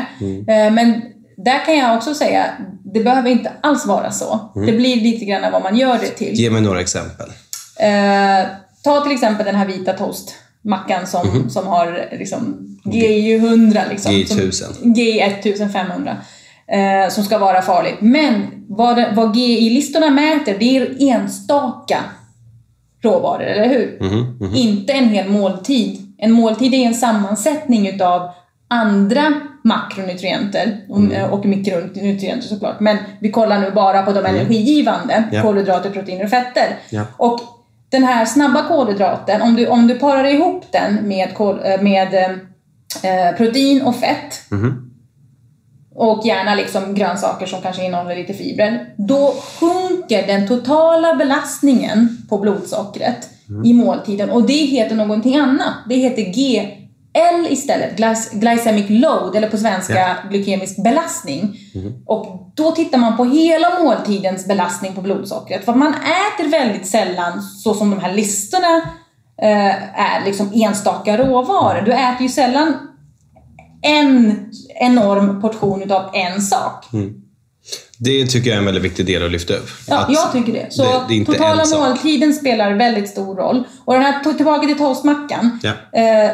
Eh, 0.54 0.72
Men 0.72 1.02
där 1.36 1.64
kan 1.64 1.76
jag 1.78 1.96
också 1.96 2.14
säga, 2.14 2.44
det 2.94 3.00
behöver 3.00 3.30
inte 3.30 3.52
alls 3.60 3.86
vara 3.86 4.10
så. 4.10 4.50
Mm. 4.56 4.66
Det 4.66 4.72
blir 4.72 4.96
lite 4.96 5.24
grann 5.24 5.52
vad 5.52 5.62
man 5.62 5.76
gör 5.76 5.98
det 5.98 6.08
till. 6.08 6.34
Ge 6.34 6.50
mig 6.50 6.62
några 6.62 6.80
exempel. 6.80 7.26
Eh, 7.80 8.46
ta 8.84 9.00
till 9.00 9.12
exempel 9.12 9.46
den 9.46 9.54
här 9.54 9.66
vita 9.66 9.92
toastmackan 10.64 11.06
som, 11.06 11.50
som 11.50 11.66
har 11.66 12.08
liksom 12.18 12.66
GI 12.84 13.34
100. 13.36 13.80
Liksom, 13.90 14.12
GI 14.12 14.26
som- 14.26 14.38
1000. 14.38 14.94
GI 14.94 15.20
1500. 15.20 16.16
Eh, 16.68 17.10
som 17.10 17.24
ska 17.24 17.38
vara 17.38 17.62
farligt. 17.62 17.96
Men 18.00 18.42
vad, 18.68 18.96
det- 18.96 19.12
vad 19.16 19.36
GI-listorna 19.36 20.10
mäter, 20.10 20.56
det 20.58 20.76
är 20.76 20.96
enstaka 21.14 21.98
råvaror, 23.02 23.42
eller 23.44 23.68
hur? 23.68 23.98
Mhm, 24.00 24.54
Inte 24.54 24.92
en 24.92 25.08
hel 25.08 25.28
måltid. 25.28 25.98
En 26.18 26.32
måltid 26.32 26.74
är 26.74 26.86
en 26.86 26.94
sammansättning 26.94 27.88
utav 27.88 28.30
andra 28.68 29.32
makronutrienter 29.64 30.76
och, 30.88 30.98
Mm. 30.98 31.30
och 31.30 31.46
mikronutrienter 31.46 32.48
såklart. 32.48 32.80
Men 32.80 32.96
vi 33.20 33.30
kollar 33.30 33.60
nu 33.60 33.70
bara 33.70 34.02
på 34.02 34.12
de 34.12 34.26
energigivande, 34.26 35.14
Mm. 35.14 35.28
Ja. 35.32 35.42
kolhydrater, 35.42 35.90
proteiner 35.90 36.24
och 36.24 36.30
fetter. 36.30 36.76
Ja. 36.90 37.02
Och 37.16 37.40
den 37.90 38.04
här 38.04 38.24
snabba 38.24 38.68
kolhydraten, 38.68 39.42
om 39.42 39.54
du, 39.56 39.66
om 39.66 39.86
du 39.86 39.98
parar 39.98 40.24
ihop 40.24 40.64
den 40.72 40.94
med, 41.08 41.34
kol, 41.34 41.60
eh, 41.64 41.82
med 41.82 42.14
eh, 43.02 43.36
protein 43.36 43.82
och 43.82 43.96
fett 43.96 44.50
Mhm. 44.50 44.90
och 45.94 46.26
gärna 46.26 46.54
liksom 46.54 46.94
grönsaker 46.94 47.46
som 47.46 47.62
kanske 47.62 47.84
innehåller 47.84 48.16
lite 48.16 48.34
fibrer, 48.34 48.94
då 48.96 49.34
sjunker 49.60 50.26
den 50.26 50.48
totala 50.48 51.14
belastningen 51.14 52.18
på 52.28 52.38
blodsockret 52.38 53.28
i 53.64 53.72
måltiden 53.74 54.30
och 54.30 54.42
det 54.46 54.52
heter 54.66 54.96
någonting 54.96 55.36
annat. 55.36 55.74
Det 55.88 55.94
heter 55.94 56.22
GL 57.14 57.46
istället, 57.52 57.98
glyc- 57.98 58.28
glycemic 58.32 58.86
load, 58.88 59.36
eller 59.36 59.48
på 59.48 59.56
svenska 59.56 59.94
Ja. 59.98 60.14
glykemisk 60.30 60.82
belastning. 60.84 61.56
Och 62.06 62.52
då 62.54 62.70
tittar 62.72 62.98
man 62.98 63.16
på 63.16 63.24
hela 63.24 63.82
måltidens 63.82 64.46
belastning 64.46 64.94
på 64.94 65.00
blodsockret. 65.00 65.64
För 65.64 65.74
man 65.74 65.94
äter 65.94 66.50
väldigt 66.50 66.86
sällan, 66.86 67.42
så 67.42 67.74
som 67.74 67.90
de 67.90 68.00
här 68.00 68.12
listorna 68.14 68.76
eh, 69.42 70.00
är, 70.00 70.24
liksom 70.24 70.50
enstaka 70.54 71.18
råvaror. 71.18 71.82
Du 71.82 71.92
äter 71.92 72.22
ju 72.22 72.28
sällan 72.28 72.74
en 73.82 74.36
enorm 74.80 75.40
portion 75.40 75.82
utav 75.82 76.10
en 76.14 76.40
sak. 76.42 76.84
Det 77.98 78.26
tycker 78.26 78.50
jag 78.50 78.54
är 78.54 78.58
en 78.58 78.64
väldigt 78.66 78.84
viktig 78.84 79.06
del 79.06 79.24
att 79.24 79.30
lyfta 79.32 79.54
upp. 79.54 79.68
Ja, 79.88 79.98
Att 79.98 80.12
jag 80.12 80.32
tycker 80.32 80.52
det. 80.52 80.66
Så 80.72 80.82
det, 80.82 81.18
det 81.18 81.24
totala 81.24 81.64
måltiden 81.78 82.34
spelar 82.34 82.72
väldigt 82.74 83.08
stor 83.08 83.36
roll. 83.36 83.64
Och 83.84 83.92
den 83.94 84.02
här, 84.02 84.32
tillbaka 84.34 84.66
till 84.66 84.78
toastmackan. 84.78 85.58
Ja. 85.62 85.70
Eh, 86.00 86.30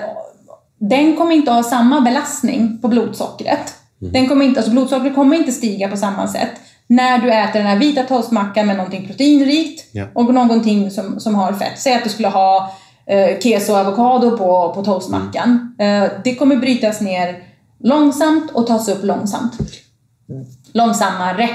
den 0.79 1.17
kommer 1.17 1.33
inte 1.33 1.51
ha 1.51 1.63
samma 1.63 2.01
belastning 2.01 2.79
på 2.83 2.89
blodsockret. 2.89 3.75
Mm. 4.01 4.13
Den 4.13 4.29
kommer 4.29 4.45
inte, 4.45 4.61
alltså 4.61 4.73
blodsockret 4.73 5.15
kommer 5.15 5.37
inte 5.37 5.53
stiga 5.53 5.89
på 5.89 5.97
samma 5.97 6.29
sätt 6.29 6.51
när 6.87 7.19
du 7.19 7.33
äter 7.33 7.59
den 7.59 7.69
här 7.69 7.79
vita 7.79 8.03
toastmackan 8.03 8.67
med 8.67 8.77
någonting 8.77 9.07
proteinrikt 9.07 9.85
Ja. 9.93 10.05
och 10.15 10.35
någonting 10.35 10.91
som, 10.91 11.21
som 11.21 11.35
har 11.35 11.53
fett. 11.53 11.79
Säg 11.79 11.95
att 11.95 12.05
du 12.05 12.11
skulle 12.11 12.29
ha 12.29 12.75
eh, 13.07 13.39
keso 13.39 13.73
och 13.73 13.79
avokado 13.79 14.37
på, 14.37 14.73
på 14.75 14.85
toastmackan. 14.85 15.75
Mm. 15.79 16.03
Eh, 16.03 16.11
det 16.25 16.35
kommer 16.35 16.57
brytas 16.57 17.01
ner 17.01 17.43
långsamt 17.79 18.51
och 18.51 18.67
tas 18.67 18.89
upp 18.89 19.05
långsamt. 19.05 19.53
Långsammare. 20.77 21.49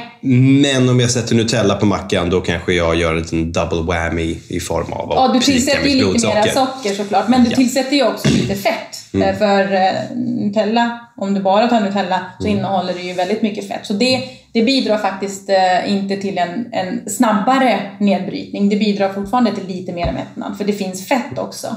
Men 0.62 0.90
om 0.90 1.00
jag 1.00 1.12
sätter 1.12 1.36
Nutella 1.36 1.76
på 1.76 1.86
mackan, 1.86 2.30
då 2.30 2.42
kanske 2.42 2.74
jag 2.74 2.96
gör 2.96 3.12
en 3.12 3.18
liten 3.22 3.52
double 3.52 3.82
whammy 3.82 4.38
i 4.48 4.60
form 4.60 4.94
av 4.94 5.10
Ja, 5.16 5.32
du 5.34 5.40
tillsätter 5.40 5.84
ju 5.88 5.96
lite 5.96 6.06
blodsocker. 6.10 6.52
socker 6.52 6.94
såklart, 6.96 7.28
men 7.28 7.44
du 7.44 7.50
Ja. 7.50 7.56
tillsätter 7.56 7.96
ju 7.96 8.04
också 8.08 8.28
lite 8.30 8.56
fett. 8.56 9.14
Eh, 9.14 9.38
För 9.38 9.74
eh, 9.74 9.92
Nutella, 10.16 11.00
om 11.18 11.34
du 11.34 11.42
bara 11.42 11.68
tar 11.68 11.82
Nutella, 11.82 12.20
så 12.40 12.48
innehåller 12.48 12.94
det 12.94 13.02
ju 13.02 13.14
väldigt 13.14 13.42
mycket 13.42 13.68
fett. 13.68 13.86
Så 13.86 13.94
det, 13.94 14.22
det 14.54 14.62
bidrar 14.64 14.98
faktiskt 14.98 15.50
eh, 15.50 15.94
inte 15.94 16.18
till 16.18 16.38
en, 16.38 16.74
en 16.74 17.10
snabbare 17.10 17.82
nedbrytning. 18.00 18.70
Det 18.70 18.76
bidrar 18.76 19.14
fortfarande 19.14 19.52
till 19.56 19.68
lite 19.68 19.92
mer 19.92 20.12
mättnad, 20.12 20.58
för 20.58 20.66
det 20.66 20.74
finns 20.74 21.08
fett 21.08 21.38
också. 21.38 21.68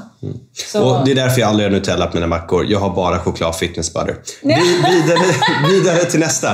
Så, 0.71 0.83
Och 0.99 1.05
det 1.05 1.11
är 1.11 1.15
därför 1.15 1.41
jag 1.41 1.49
aldrig 1.49 1.65
gör 1.71 1.71
Nutella 1.77 2.05
på 2.07 2.17
mina 2.17 2.27
mackor. 2.27 2.65
Jag 2.69 2.79
har 2.79 2.95
bara 2.95 3.19
choklad 3.19 3.55
fitness 3.55 3.93
butter. 3.93 4.15
Vi, 4.43 4.53
vidare, 4.55 5.19
vidare 5.71 6.05
till 6.05 6.19
nästa. 6.19 6.49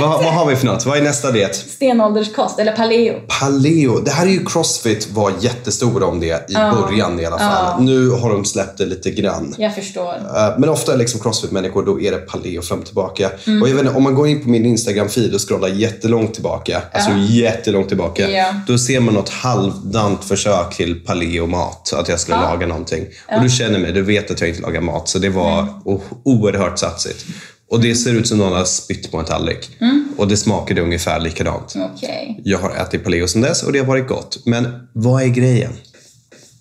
Vad, 0.00 0.10
vad 0.24 0.34
har 0.34 0.46
vi 0.46 0.56
för 0.56 0.66
något? 0.66 0.86
Vad 0.86 0.98
är 0.98 1.02
nästa 1.02 1.30
diet? 1.32 1.54
stenålderskost, 1.56 2.58
eller 2.58 2.72
paleo. 2.72 3.14
Paleo. 3.40 4.00
Det 4.00 4.10
här 4.10 4.26
är 4.26 4.30
ju 4.30 4.44
Crossfit 4.46 5.08
var 5.12 5.32
jättestora 5.40 6.06
om 6.06 6.20
det 6.20 6.50
i 6.50 6.54
början 6.54 7.20
i 7.20 7.24
alla 7.24 7.38
fall. 7.38 7.82
Nu 7.82 8.10
har 8.10 8.30
de 8.30 8.44
släppt 8.44 8.78
det 8.78 8.86
lite 8.86 9.10
grann. 9.10 9.54
Jag 9.58 9.74
förstår. 9.74 10.14
Eh, 10.14 10.58
Men 10.58 10.68
ofta 10.68 10.94
liksom 10.96 11.20
crossfit-människor, 11.20 11.86
då 11.86 12.00
är 12.00 12.10
det 12.10 12.18
paleo 12.18 12.62
fram 12.62 12.78
och 12.78 12.86
tillbaka. 12.86 13.30
Mm. 13.46 13.62
Och 13.62 13.68
jag 13.68 13.74
vet 13.74 13.84
inte, 13.84 13.96
om 13.96 14.02
man 14.02 14.14
går 14.14 14.28
in 14.28 14.42
på 14.42 14.48
min 14.50 14.66
Instagram-feed 14.76 15.34
och 15.34 15.48
scrollar 15.48 15.68
jättelångt 15.68 16.34
tillbaka, 16.34 16.82
alltså 16.92 17.10
jättelångt 17.28 17.88
tillbaka, 17.88 18.28
Ja. 18.30 18.46
då 18.66 18.78
ser 18.78 19.00
man 19.00 19.14
något 19.14 19.28
halvdant 19.28 20.24
försök 20.24 20.76
till 20.76 21.00
paleo-mat. 21.04 21.92
Att 21.96 22.08
jag 22.08 22.20
skulle 22.20 22.36
laga 22.36 22.66
någonting. 22.66 23.06
Och 23.36 23.42
du 23.42 23.48
känner 23.50 23.78
mig, 23.78 23.92
du 23.92 24.02
vet 24.02 24.30
att 24.30 24.40
jag 24.40 24.48
inte 24.50 24.62
lagar 24.62 24.80
mat. 24.80 25.08
Så 25.08 25.18
det 25.18 25.28
var 25.28 25.58
Mm. 25.60 26.00
oerhört 26.24 26.78
satsigt. 26.78 27.24
Och 27.70 27.80
det 27.80 27.94
ser 27.94 28.14
ut 28.14 28.28
som 28.28 28.38
någon 28.38 28.52
har 28.52 28.64
spytt 28.64 29.10
på 29.10 29.18
en 29.18 29.24
tallrik. 29.24 29.70
Mm. 29.80 30.08
Och 30.16 30.28
det 30.28 30.36
smakade 30.36 30.80
ungefär 30.80 31.20
likadant. 31.20 31.74
Okej. 31.94 32.40
Jag 32.44 32.58
har 32.58 32.70
ätit 32.70 33.04
paleo 33.04 33.28
sedan 33.28 33.42
dess 33.42 33.62
och 33.62 33.72
det 33.72 33.78
har 33.78 33.86
varit 33.86 34.08
gott. 34.08 34.42
Men 34.46 34.88
vad 34.92 35.22
är 35.22 35.26
grejen? 35.26 35.72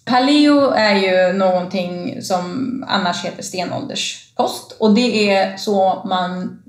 Paleo 0.05 0.69
är 0.69 0.95
ju 0.95 1.37
någonting 1.37 2.21
som 2.21 2.45
annars 2.87 3.25
heter 3.25 3.43
stenålderskost. 3.43 4.75
Och 4.79 4.93
det 4.93 5.29
är 5.29 5.57
så 5.57 6.03
man 6.09 6.59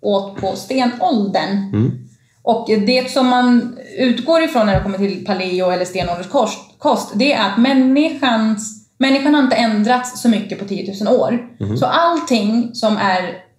åt 0.00 0.36
på 0.36 0.56
stenåldern. 0.56 1.72
Och 2.42 2.66
det 2.68 3.10
som 3.10 3.26
man 3.26 3.78
utgår 3.98 4.42
ifrån 4.42 4.66
när 4.66 4.74
det 4.74 4.82
kommer 4.82 4.98
till 4.98 5.24
paleo 5.24 5.70
eller 5.70 5.84
stenålderskost, 5.84 6.58
kost, 6.78 7.12
det 7.14 7.32
är 7.32 7.50
att 7.50 7.58
människans, 7.58 8.88
människan 8.98 9.34
har 9.34 9.42
inte 9.42 9.56
ändrats 9.56 10.22
så 10.22 10.28
mycket 10.28 10.58
på 10.58 10.64
10 10.64 10.94
000 11.04 11.14
år. 11.14 11.38
Så 11.76 11.86
allting 11.86 12.74
som 12.74 12.96
är 12.96 13.49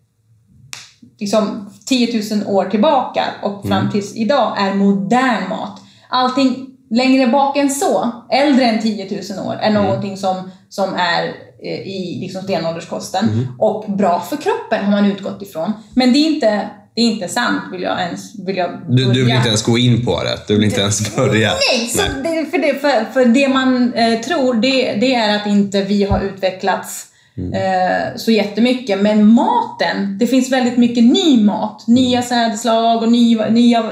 liksom 1.21 1.69
10 1.85 2.21
000 2.35 2.55
år 2.55 2.65
tillbaka 2.65 3.23
och 3.41 3.67
fram 3.67 3.91
tills 3.91 4.15
idag 4.15 4.55
är 4.57 4.73
modern 4.73 5.49
mat. 5.49 5.81
Allting 6.09 6.67
längre 6.89 7.27
bak 7.27 7.57
än 7.57 7.69
så, 7.69 8.11
äldre 8.31 8.65
än 8.65 8.81
10 8.81 9.21
000 9.37 9.47
år, 9.47 9.53
är 9.53 9.71
någonting 9.71 10.17
som, 10.17 10.51
som 10.69 10.93
är 10.93 11.23
eh, 11.63 11.87
i 11.87 12.17
liksom 12.21 12.41
stenålderskosten. 12.41 13.47
Och 13.59 13.85
bra 13.87 14.19
för 14.19 14.37
kroppen 14.37 14.85
har 14.85 14.91
man 14.91 15.11
utgått 15.11 15.41
ifrån. 15.41 15.73
Men 15.95 16.13
det 16.13 16.19
är 16.19 16.27
inte, 16.27 16.69
det 16.95 17.01
är 17.01 17.05
inte 17.05 17.27
sant, 17.27 17.61
vill 17.71 17.81
jag 17.81 18.01
ens 18.01 18.39
vill 18.45 18.57
jag 18.57 18.69
Du, 18.89 19.03
du 19.05 19.25
vill 19.25 19.35
inte 19.35 19.47
ens 19.47 19.63
gå 19.63 19.77
in 19.77 20.05
på 20.05 20.23
det? 20.23 20.39
Du 20.47 20.55
vill 20.55 20.63
inte 20.63 20.81
ens 20.81 21.15
börja? 21.15 21.51
Nej, 21.71 21.87
så 21.87 22.01
Det, 22.23 22.45
för, 22.51 22.57
det, 22.57 22.81
för, 22.81 23.13
för 23.13 23.25
det 23.25 23.47
man 23.47 23.93
eh, 23.93 24.19
tror 24.19 24.53
det, 24.53 24.93
det 24.93 25.15
är 25.15 25.35
att 25.35 25.47
inte 25.47 25.83
vi 25.83 26.03
har 26.03 26.19
utvecklats 26.19 27.10
eh, 27.53 28.15
så 28.17 28.31
jättemycket. 28.31 29.01
Men 29.01 29.33
maten, 29.33 30.17
det 30.19 30.27
finns 30.27 30.51
väldigt 30.51 30.77
mycket 30.77 31.03
ny 31.03 31.43
mat. 31.43 31.87
Nya 31.87 32.21
sädesslag 32.21 33.03
och 33.03 33.11
ny, 33.11 33.35
nya 33.49 33.83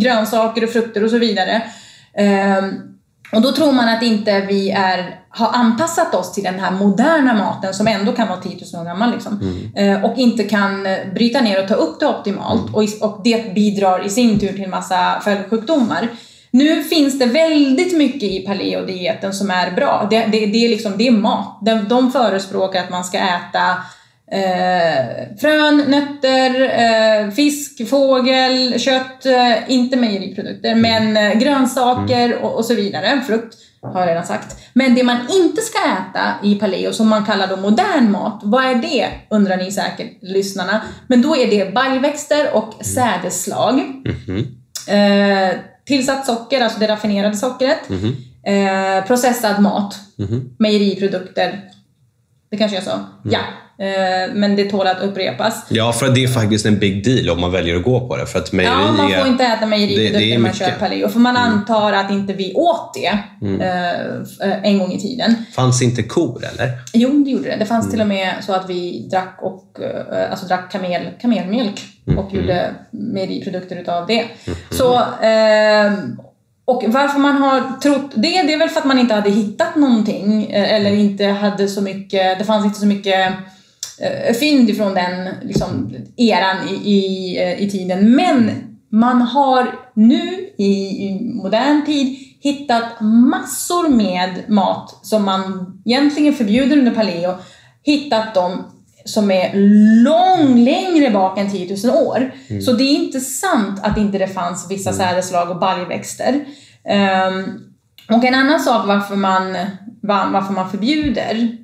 grönsaker 0.00 0.64
och 0.64 0.70
frukter 0.70 1.04
och 1.04 1.10
så 1.10 1.18
vidare. 1.18 1.62
Ehm, 2.16 2.72
och 3.32 3.42
då 3.42 3.52
tror 3.52 3.72
man 3.72 3.88
att 3.88 4.02
inte 4.02 4.40
vi 4.40 4.70
är, 4.70 5.20
har 5.28 5.48
anpassat 5.52 6.14
oss 6.14 6.32
till 6.32 6.44
den 6.44 6.60
här 6.60 6.70
moderna 6.70 7.34
maten 7.34 7.74
som 7.74 7.86
ändå 7.86 8.12
kan 8.12 8.28
vara 8.28 8.40
10 8.40 8.56
000 8.72 8.80
år 8.82 8.86
gammal. 8.86 9.10
Liksom. 9.12 9.40
Eh, 9.76 10.04
och 10.04 10.18
inte 10.18 10.44
kan 10.44 10.86
eh, 10.86 10.98
bryta 11.14 11.40
ner 11.40 11.62
och 11.62 11.68
ta 11.68 11.74
upp 11.74 12.00
det 12.00 12.06
optimalt. 12.06 12.74
Och, 12.74 12.84
i- 12.84 12.98
och 13.00 13.20
det 13.24 13.54
bidrar 13.54 14.06
i 14.06 14.08
sin 14.10 14.38
tur 14.40 14.52
till 14.52 14.68
massa 14.68 15.20
följdsjukdomar. 15.24 16.08
Nu 16.54 16.82
finns 16.82 17.18
det 17.18 17.26
väldigt 17.26 17.96
mycket 17.96 18.22
i 18.22 18.40
paleodieten 18.40 19.32
som 19.32 19.50
är 19.50 19.70
bra. 19.70 20.06
Det, 20.10 20.16
det, 20.32 20.46
det, 20.46 20.64
är, 20.64 20.68
liksom, 20.68 20.92
det 20.96 21.08
är 21.08 21.12
mat. 21.12 21.58
De, 21.62 21.88
de 21.88 22.12
förespråkar 22.12 22.82
att 22.82 22.90
man 22.90 23.04
ska 23.04 23.18
äta 23.18 23.70
eh, 24.32 25.38
frön, 25.40 25.76
nötter, 25.76 26.60
eh, 26.60 27.30
fisk, 27.30 27.88
fågel, 27.88 28.80
kött, 28.80 29.26
eh, 29.26 29.70
inte 29.70 29.96
mejeriprodukter, 29.96 30.74
men 30.74 31.16
eh, 31.16 31.38
grönsaker 31.38 32.42
och, 32.42 32.54
och 32.54 32.64
så 32.64 32.74
vidare. 32.74 33.20
Frukt 33.26 33.54
har 33.82 34.00
jag 34.00 34.08
redan 34.08 34.26
sagt. 34.26 34.56
Men 34.72 34.94
det 34.94 35.04
man 35.04 35.18
inte 35.30 35.62
ska 35.62 35.78
äta 35.78 36.46
i 36.46 36.54
paleo, 36.54 36.92
som 36.92 37.08
man 37.08 37.24
kallar 37.24 37.46
då 37.46 37.56
modern 37.56 38.10
mat, 38.10 38.40
vad 38.42 38.64
är 38.64 38.74
det? 38.74 39.08
Undrar 39.30 39.56
ni 39.56 39.72
säkert, 39.72 40.18
lyssnarna. 40.22 40.80
Men 41.06 41.22
då 41.22 41.36
är 41.36 41.50
det 41.50 41.74
baljväxter 41.74 42.54
och 42.54 42.84
sädesslag. 42.84 43.80
Eh, 44.88 45.58
tillsatt 45.84 46.26
socker, 46.26 46.60
alltså 46.60 46.80
det 46.80 46.88
raffinerade 46.88 47.36
sockret. 47.36 47.78
Eh, 48.46 49.06
processad 49.06 49.62
mat. 49.62 49.96
Mejeriprodukter. 50.58 51.70
Det 52.50 52.56
kanske 52.56 52.76
jag 52.76 52.84
sa? 52.84 53.00
Ja. 53.24 53.40
Eh, 53.78 54.34
men 54.34 54.56
det 54.56 54.64
tål 54.64 54.86
att 54.86 55.00
upprepas. 55.02 55.66
Ja, 55.70 55.92
för 55.92 56.08
det 56.08 56.24
är 56.24 56.28
faktiskt 56.28 56.66
en 56.66 56.78
big 56.78 57.04
deal 57.04 57.30
om 57.30 57.40
man 57.40 57.52
väljer 57.52 57.76
att 57.76 57.82
gå 57.82 58.08
på 58.08 58.16
det. 58.16 58.26
För 58.26 58.38
att 58.38 58.52
mejeri 58.52 58.72
Ja, 58.86 58.92
man 58.92 59.12
får 59.12 59.26
inte 59.28 59.44
äta 59.44 59.66
mejeriprodukter 59.66 60.20
när 60.20 60.38
man 60.38 60.42
mycket. 60.42 60.60
Mm. 60.60 60.72
kör 60.72 60.78
paleo. 60.88 61.08
För 61.08 61.18
man 61.20 61.36
antar 61.36 61.92
att 61.92 62.10
inte 62.10 62.32
vi 62.32 62.52
åt 62.54 62.94
det 62.94 63.06
eh, 63.64 63.90
f- 64.22 64.40
eh, 64.40 64.70
en 64.70 64.78
gång 64.78 64.92
i 64.92 65.00
tiden. 65.00 65.34
Fanns 65.56 65.82
inte 65.82 66.02
kor 66.02 66.42
eller? 66.52 66.70
Jo, 66.92 67.24
det 67.24 67.30
gjorde 67.30 67.48
det. 67.50 67.56
Det 67.56 67.66
fanns 67.66 67.84
Mm. 67.84 67.90
till 67.92 68.00
och 68.00 68.06
med 68.08 68.34
så 68.46 68.52
att 68.52 68.70
vi 68.70 69.08
drack, 69.10 69.38
och, 69.42 69.80
eh, 69.80 70.30
alltså 70.30 70.46
drack 70.46 70.72
kamel, 70.72 71.02
kamelmjölk 71.20 71.80
Mm. 72.06 72.18
och 72.18 72.34
gjorde 72.34 72.70
mejeriprodukter 72.90 73.76
utav 73.76 74.06
det. 74.06 74.24
Så, 74.70 75.00
ehm, 75.22 76.20
och 76.64 76.84
varför 76.88 77.18
man 77.18 77.36
har 77.36 77.80
trott 77.82 78.10
det, 78.14 78.42
det 78.42 78.52
är 78.52 78.58
väl 78.58 78.68
för 78.68 78.80
att 78.80 78.86
man 78.86 78.98
inte 78.98 79.14
hade 79.14 79.30
hittat 79.30 79.76
någonting 79.76 80.44
eh, 80.52 80.72
eller 80.74 80.90
inte 80.92 81.24
hade 81.26 81.68
så 81.68 81.80
mycket, 81.80 82.38
det 82.38 82.44
fanns 82.44 82.64
inte 82.64 82.80
så 82.80 82.86
mycket 82.86 83.26
eh, 83.26 83.32
fynd 84.40 84.70
ifrån 84.70 84.94
den 84.94 85.28
liksom, 85.42 85.94
eran 86.16 86.68
i, 86.68 86.72
i, 86.74 87.36
eh, 87.42 87.62
i 87.62 87.70
tiden. 87.70 88.16
Men 88.16 88.50
man 88.90 89.22
har 89.22 89.66
nu 89.94 90.48
i, 90.58 90.72
i 91.06 91.20
modern 91.34 91.84
tid 91.86 92.16
hittat 92.40 93.00
massor 93.00 93.88
med 93.88 94.30
mat 94.48 94.98
som 95.02 95.24
man 95.24 95.72
egentligen 95.84 96.34
förbjuder 96.34 96.78
under 96.78 96.92
paleo. 96.94 97.34
Hittat 97.82 98.34
dem 98.34 98.64
som 99.04 99.30
är 99.30 99.50
lång, 100.04 100.64
längre 100.64 101.10
bak 101.10 101.38
än 101.38 101.50
10 101.50 101.76
000 101.88 101.96
år. 102.06 102.34
Så 102.60 102.72
det 102.72 102.84
är 102.84 102.94
inte 102.94 103.20
sant 103.20 103.80
att 103.82 103.98
inte 103.98 104.18
det 104.18 104.26
fanns 104.28 104.70
vissa 104.70 104.92
sädesslag 104.92 105.50
och 105.50 105.58
baljväxter. 105.60 106.44
Ehm, 106.88 107.44
och 108.10 108.24
en 108.24 108.34
annan 108.34 108.60
sak 108.60 108.86
varför 108.86 109.16
man, 109.16 109.52
va- 110.02 110.30
varför 110.32 110.52
man 110.52 110.70
förbjuder 110.70 111.58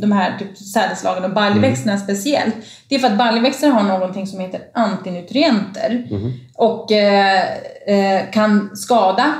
de 0.00 0.12
här 0.12 0.38
typ 0.38 0.58
sädesslagen 0.58 1.24
och 1.24 1.34
baljväxterna 1.34 1.98
speciellt, 1.98 2.54
det 2.88 2.94
är 2.94 2.98
för 2.98 3.06
att 3.08 3.18
baljväxter 3.18 3.68
har 3.68 3.82
någonting 3.82 4.26
som 4.26 4.40
heter 4.40 4.60
antinutrienter. 4.74 6.06
Och 6.54 6.92
eh, 6.92 7.42
eh, 7.86 8.30
kan 8.32 8.76
skada 8.76 9.34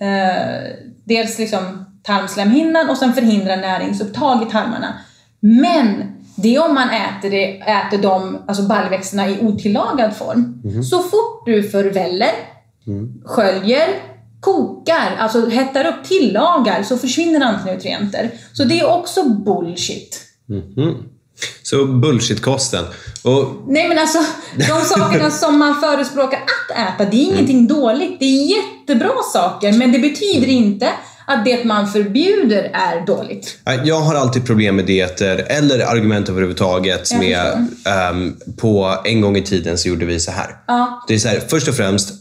eh, 0.00 0.76
dels 1.04 1.38
liksom 1.38 1.86
tarmslemhinnan 2.02 2.90
och 2.90 2.96
sen 2.96 3.12
förhindra 3.12 3.56
näringsupptag 3.56 4.42
i 4.42 4.50
tarmarna. 4.50 4.94
Men 5.40 6.02
det 6.36 6.56
är 6.56 6.68
om 6.68 6.74
man 6.74 6.88
äter, 6.90 7.30
det, 7.30 7.60
äter 7.60 7.98
de, 8.02 8.38
alltså 8.48 8.62
baljväxterna 8.62 9.28
i 9.28 9.40
otillagad 9.40 10.16
form. 10.16 10.62
Så 10.82 10.98
fort 10.98 11.46
du 11.46 11.62
förväller, 11.62 12.30
sköljer, 13.24 13.88
kokar, 14.40 15.16
alltså 15.18 15.48
hettar 15.48 15.86
upp, 15.86 16.04
tillagar, 16.04 16.82
så 16.82 16.98
försvinner 16.98 17.40
antinutrienter. 17.40 18.30
Så 18.52 18.64
det 18.64 18.80
är 18.80 18.88
också 18.88 19.24
bullshit. 19.28 20.20
Så 21.62 21.84
bullshit-kosten. 21.84 22.84
Och 23.22 23.64
Nej 23.68 23.88
men 23.88 23.98
alltså, 23.98 24.18
de 24.56 24.84
sakerna 24.84 25.30
som 25.30 25.58
man 25.58 25.80
förespråkar 25.80 26.38
att 26.38 26.94
äta, 26.94 27.10
det 27.10 27.16
är 27.16 27.24
ingenting 27.24 27.66
dåligt. 27.66 28.20
Det 28.20 28.24
är 28.24 28.56
jättebra 28.56 29.12
saker, 29.32 29.72
men 29.72 29.92
det 29.92 29.98
betyder 29.98 30.46
inte 30.46 30.88
att 31.26 31.44
det 31.44 31.64
man 31.64 31.88
förbjuder 31.88 32.70
är 32.72 33.06
dåligt. 33.06 33.58
Jag 33.84 34.00
har 34.00 34.14
alltid 34.14 34.46
problem 34.46 34.76
med 34.76 34.86
dieter 34.86 35.46
eller 35.48 35.80
argument 35.80 36.28
överhuvudtaget 36.28 37.18
med 37.18 37.68
ehm, 37.84 38.36
på 38.56 38.96
en 39.04 39.20
gång 39.20 39.36
i 39.36 39.42
tiden 39.42 39.78
så 39.78 39.88
gjorde 39.88 40.06
vi 40.06 40.20
så 40.20 40.30
här. 40.30 40.56
Ja. 40.66 41.04
Det 41.08 41.14
är 41.14 41.18
så 41.18 41.28
här, 41.28 41.42
först 41.48 41.68
och 41.68 41.74
främst, 41.74 42.12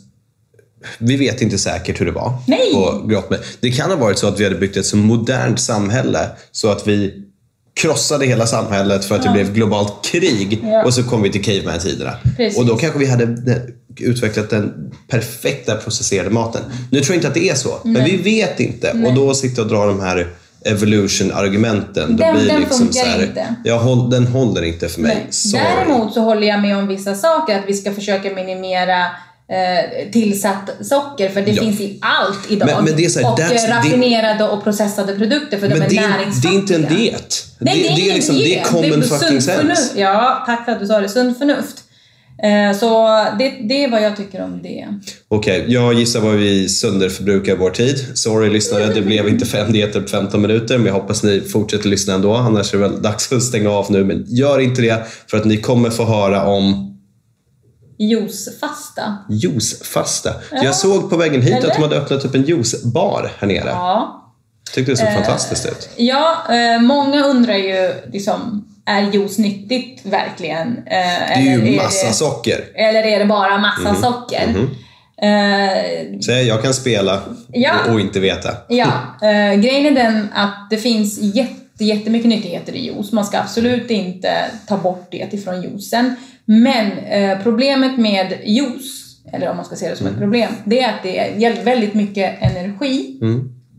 vi 0.98 1.18
vet 1.18 1.42
inte 1.42 1.58
säkert 1.58 2.02
hur 2.02 2.06
det 2.06 2.12
var 2.12 2.34
Nej. 2.48 2.74
på 2.74 3.08
Grottmed. 3.08 3.40
Det 3.60 3.72
kan 3.72 3.90
ha 3.90 3.98
varit 3.98 4.18
så 4.20 4.28
att 4.28 4.40
vi 4.40 4.44
hade 4.44 4.56
byggt 4.56 4.78
ett 4.78 4.86
så 4.86 4.98
modernt 4.98 5.60
samhälle 5.60 6.30
så 6.52 6.70
att 6.70 6.88
vi 6.88 7.14
krossade 7.82 8.26
hela 8.26 8.46
samhället 8.48 9.06
för 9.06 9.16
att 9.16 9.24
det 9.24 9.30
blev 9.30 9.54
globalt 9.54 9.94
krig 10.06 10.60
Ja. 10.64 10.84
och 10.84 10.94
så 10.94 11.04
kom 11.04 11.22
vi 11.22 11.32
till 11.32 11.44
caveman-tiderna. 11.44 12.14
Och 12.58 12.66
då 12.66 12.76
kanske 12.76 13.00
vi 13.00 13.06
hade 13.06 13.26
den- 13.26 13.62
utvecklat 14.00 14.50
den 14.50 14.92
perfekta 15.08 15.76
processerade 15.76 16.30
maten. 16.30 16.62
Nu 16.92 17.00
tror 17.02 17.14
jag 17.14 17.18
inte 17.18 17.28
att 17.28 17.34
det 17.34 17.50
är 17.50 17.56
så, 17.56 17.78
men 17.84 18.06
vi 18.06 18.18
vet 18.18 18.60
inte. 18.60 18.92
Och 19.08 19.14
då 19.14 19.34
sitta 19.34 19.62
och 19.62 19.68
dra 19.68 19.86
de 19.86 20.00
här 20.00 20.28
evolution-argumenten. 20.66 22.16
Den- 22.18 22.36
blir 22.36 22.48
den 22.48 22.60
liksom 22.60 22.78
funkar 22.80 23.00
så 23.02 23.06
här, 23.06 23.24
inte. 23.24 23.56
Jag 23.64 23.80
håll, 23.80 24.10
den 24.10 24.28
håller 24.28 24.62
inte 24.64 24.90
för 24.90 25.02
mig. 25.02 25.28
Nej. 25.54 25.64
Däremot 25.64 26.14
så 26.14 26.20
håller 26.22 26.48
jag 26.48 26.62
med 26.62 26.78
om 26.78 26.88
vissa 26.88 27.16
saker, 27.16 27.60
att 27.60 27.64
vi 27.68 27.74
ska 27.74 27.94
försöka 27.94 28.30
minimera 28.36 29.06
eh, 29.52 30.12
tillsatt 30.12 30.70
socker, 30.82 31.30
för 31.30 31.42
det 31.42 31.52
Ja. 31.52 31.62
finns 31.64 31.80
i 31.82 31.98
allt 32.02 32.52
idag. 32.52 32.70
Men- 32.76 32.86
men 32.86 32.96
det 32.96 33.06
är 33.06 33.10
så 33.10 33.20
här, 33.20 33.34
och 33.34 33.40
eh, 33.40 33.70
raffinerade 33.70 34.44
och 34.44 34.64
processade 34.64 35.16
produkter, 35.16 35.58
för 35.58 35.68
de 35.68 35.76
är 35.76 35.80
det, 35.80 35.86
är- 35.86 35.90
det 35.90 35.98
är 35.98 36.10
näringsfattiga. 36.10 36.54
inte 36.60 36.76
en 36.76 36.86
diet. 36.98 37.46
Nej, 37.60 37.76
det, 37.76 37.82
det 37.82 37.88
är, 37.90 37.96
det 37.96 38.10
är 38.10 38.14
liksom, 38.14 38.36
diet. 38.36 38.48
det 38.50 38.60
är 38.60 38.64
common 38.64 39.04
sunt 39.04 39.22
fucking 39.22 39.42
sense. 39.42 39.58
förnuft. 39.62 39.94
Ja, 39.96 40.44
tack 40.46 40.66
för 40.66 40.72
att 40.72 40.80
du 40.80 40.88
sa 40.88 41.00
det. 41.02 41.10
Sunt 41.10 41.38
förnuft. 41.38 41.76
Eh, 42.44 42.78
så 42.80 43.08
det, 43.40 43.50
det 43.70 43.84
är 43.84 43.92
vad 43.92 44.02
jag 44.02 44.18
tycker 44.18 44.44
om 44.44 44.62
det. 44.64 44.88
Okej, 45.28 45.66
jag 45.68 45.94
gissar 45.94 46.20
vad 46.20 46.34
vi 46.36 46.70
sönderförbrukar 46.70 47.56
vår 47.56 47.70
tid. 47.70 48.06
Sorry 48.18 48.50
lyssnare, 48.50 48.94
det 48.94 49.02
blev 49.02 49.28
inte 49.30 49.46
fem 49.46 49.72
dieter 49.74 50.02
på 50.02 50.08
15 50.08 50.42
minuter, 50.42 50.78
men 50.78 50.88
jag 50.88 50.94
hoppas 50.94 51.24
ni 51.24 51.42
fortsätter 51.42 51.90
lyssna 51.90 52.14
ändå. 52.14 52.34
Annars 52.34 52.74
är 52.74 52.78
det 52.78 52.88
väl 52.88 53.02
dags 53.02 53.32
att 53.32 53.44
stänga 53.44 53.70
av 53.70 53.92
nu, 53.92 54.04
men 54.06 54.26
gör 54.28 54.60
inte 54.60 54.82
det 54.82 55.04
för 55.28 55.38
att 55.38 55.46
ni 55.46 55.58
kommer 55.58 55.90
få 55.90 56.06
höra 56.06 56.46
om 56.46 56.89
Juicefasta. 58.00 59.18
juicefasta. 59.30 60.34
Jag 60.52 60.76
såg 60.76 61.10
på 61.10 61.18
vägen 61.18 61.42
hit 61.42 61.54
Eller? 61.54 61.68
att 61.68 61.76
de 61.76 61.82
hade 61.82 61.96
öppnat 61.98 62.26
upp 62.26 62.36
en 62.36 62.44
juicebar 62.44 63.32
här 63.40 63.48
nere. 63.48 63.70
Ja. 63.70 64.16
Tyckte 64.74 64.92
det 64.92 64.98
såg 64.98 65.14
fantastiskt 65.14 65.66
ut. 65.66 65.90
Ja, 65.98 66.38
eh, 66.50 66.82
många 66.82 67.24
undrar 67.26 67.54
ju 67.56 67.94
liksom, 68.14 68.66
är 68.86 69.02
juice 69.02 69.38
nyttigt 69.38 70.06
verkligen? 70.06 70.68
Eh, 70.78 70.84
Det 70.88 71.34
är 71.34 71.42
ju 71.68 71.76
massa 71.76 72.08
det, 72.08 72.14
socker. 72.14 72.66
Eller 72.76 73.04
är 73.04 73.20
det 73.20 73.26
bara 73.26 73.58
massa 73.58 73.96
socker? 73.96 74.56
Eh, 75.22 76.20
Så 76.22 76.32
jag 76.32 76.62
kan 76.64 76.74
spela 76.74 77.20
Ja. 77.54 77.72
och, 77.88 77.94
och 77.94 78.00
inte 78.00 78.20
veta. 78.20 78.50
Ja, 78.70 78.92
eh, 79.22 79.54
grejen 79.60 79.86
är 79.86 80.04
den 80.04 80.28
att 80.36 80.68
det 80.70 80.78
finns 80.78 81.20
jätte, 81.22 81.86
jättemycket 81.86 82.30
nyttigheter 82.30 82.74
i 82.74 82.86
juice. 82.86 83.12
Man 83.12 83.26
ska 83.26 83.40
absolut 83.40 83.90
inte 83.92 84.32
ta 84.68 84.78
bort 84.78 85.08
det 85.12 85.34
ifrån 85.34 85.62
juicen. 85.62 86.16
Men 86.52 86.92
eh, 86.98 87.44
problemet 87.44 87.98
med 87.98 88.34
juice, 88.46 89.18
eller 89.34 89.50
om 89.50 89.56
man 89.56 89.66
ska 89.66 89.76
se 89.76 89.90
det 89.90 89.96
som 89.96 90.08
ett 90.08 90.18
problem, 90.18 90.52
det 90.66 90.80
är 90.80 90.90
att 90.90 91.04
det 91.04 91.46
är 91.46 91.64
väldigt 91.64 91.94
mycket 91.94 92.42
energi 92.42 93.20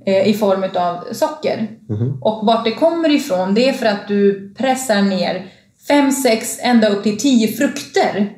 eh, 0.06 0.28
i 0.28 0.35
form 0.35 0.64
av 0.74 1.12
socker. 1.12 1.68
Och 2.20 2.46
vart 2.46 2.64
det 2.64 2.70
kommer 2.70 3.11
ifrån, 3.11 3.54
det 3.54 3.68
är 3.68 3.72
för 3.72 3.87
att 3.87 4.09
du 4.09 4.50
pressar 4.54 5.02
ner 5.02 5.46
fem, 5.88 6.12
sex, 6.12 6.59
ända 6.62 6.88
upp 6.88 7.02
till 7.02 7.18
tio 7.18 7.48
frukter 7.48 8.33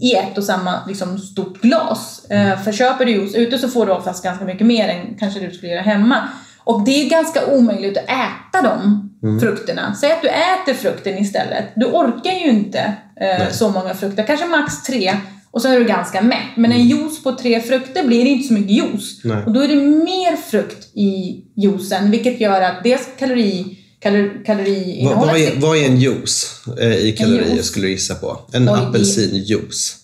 i 0.00 0.14
ett 0.14 0.38
och 0.38 0.44
samma 0.44 0.86
liksom, 0.88 1.18
stort 1.18 1.60
glas. 1.60 2.26
Eh, 2.30 2.58
för 2.58 2.72
köper 2.72 3.04
du 3.04 3.12
juice 3.12 3.34
ute 3.34 3.58
så 3.58 3.68
får 3.68 3.86
du 3.86 3.92
oftast 3.92 4.24
ganska 4.24 4.44
mycket 4.44 4.66
mer 4.66 4.88
än 4.88 5.14
kanske 5.18 5.40
du 5.40 5.50
skulle 5.50 5.72
göra 5.72 5.82
hemma. 5.82 6.28
Och 6.66 6.84
det 6.84 7.02
är 7.02 7.10
ganska 7.10 7.46
omöjligt 7.46 7.98
att 7.98 8.04
äta 8.04 8.62
de 8.62 9.10
frukterna. 9.40 9.94
Säg 10.00 10.12
att 10.12 10.22
du 10.22 10.28
äter 10.28 10.74
frukten 10.74 11.18
istället. 11.18 11.64
Du 11.76 11.86
orkar 11.86 12.32
ju 12.32 12.50
inte 12.50 12.92
eh, 13.20 13.52
så 13.52 13.68
många 13.68 13.94
frukter, 13.94 14.26
kanske 14.26 14.46
max 14.46 14.82
tre. 14.82 15.16
Och 15.50 15.62
så 15.62 15.68
är 15.68 15.78
du 15.78 15.84
ganska 15.84 16.22
mätt. 16.22 16.56
Men 16.56 16.72
en 16.72 16.88
juice 16.88 17.22
på 17.22 17.32
tre 17.32 17.60
frukter 17.60 18.04
blir 18.06 18.24
det 18.24 18.30
inte 18.30 18.48
så 18.48 18.54
mycket 18.54 18.70
juice. 18.70 19.20
Nej. 19.24 19.44
Och 19.44 19.52
då 19.52 19.60
är 19.60 19.68
det 19.68 19.76
mer 19.76 20.36
frukt 20.36 20.96
i 20.96 21.42
juicen, 21.56 22.10
vilket 22.10 22.40
gör 22.40 22.62
att 22.62 22.84
dels 22.84 23.08
kalori, 23.18 23.78
kalor, 24.00 24.32
Vad, 24.36 24.46
kaloriinnehållet... 24.46 25.32
vad, 25.32 25.40
är, 25.40 25.60
vad 25.60 25.76
är 25.76 25.86
en 25.86 26.00
juice 26.00 26.62
eh, 26.80 26.96
i 26.96 27.12
kalorier 27.12 27.54
juice? 27.54 27.66
skulle 27.66 27.86
du 27.86 27.90
gissa 27.92 28.14
på? 28.14 28.40
En 28.52 28.68
Oj, 28.68 28.80
apelsinjuice. 28.80 29.96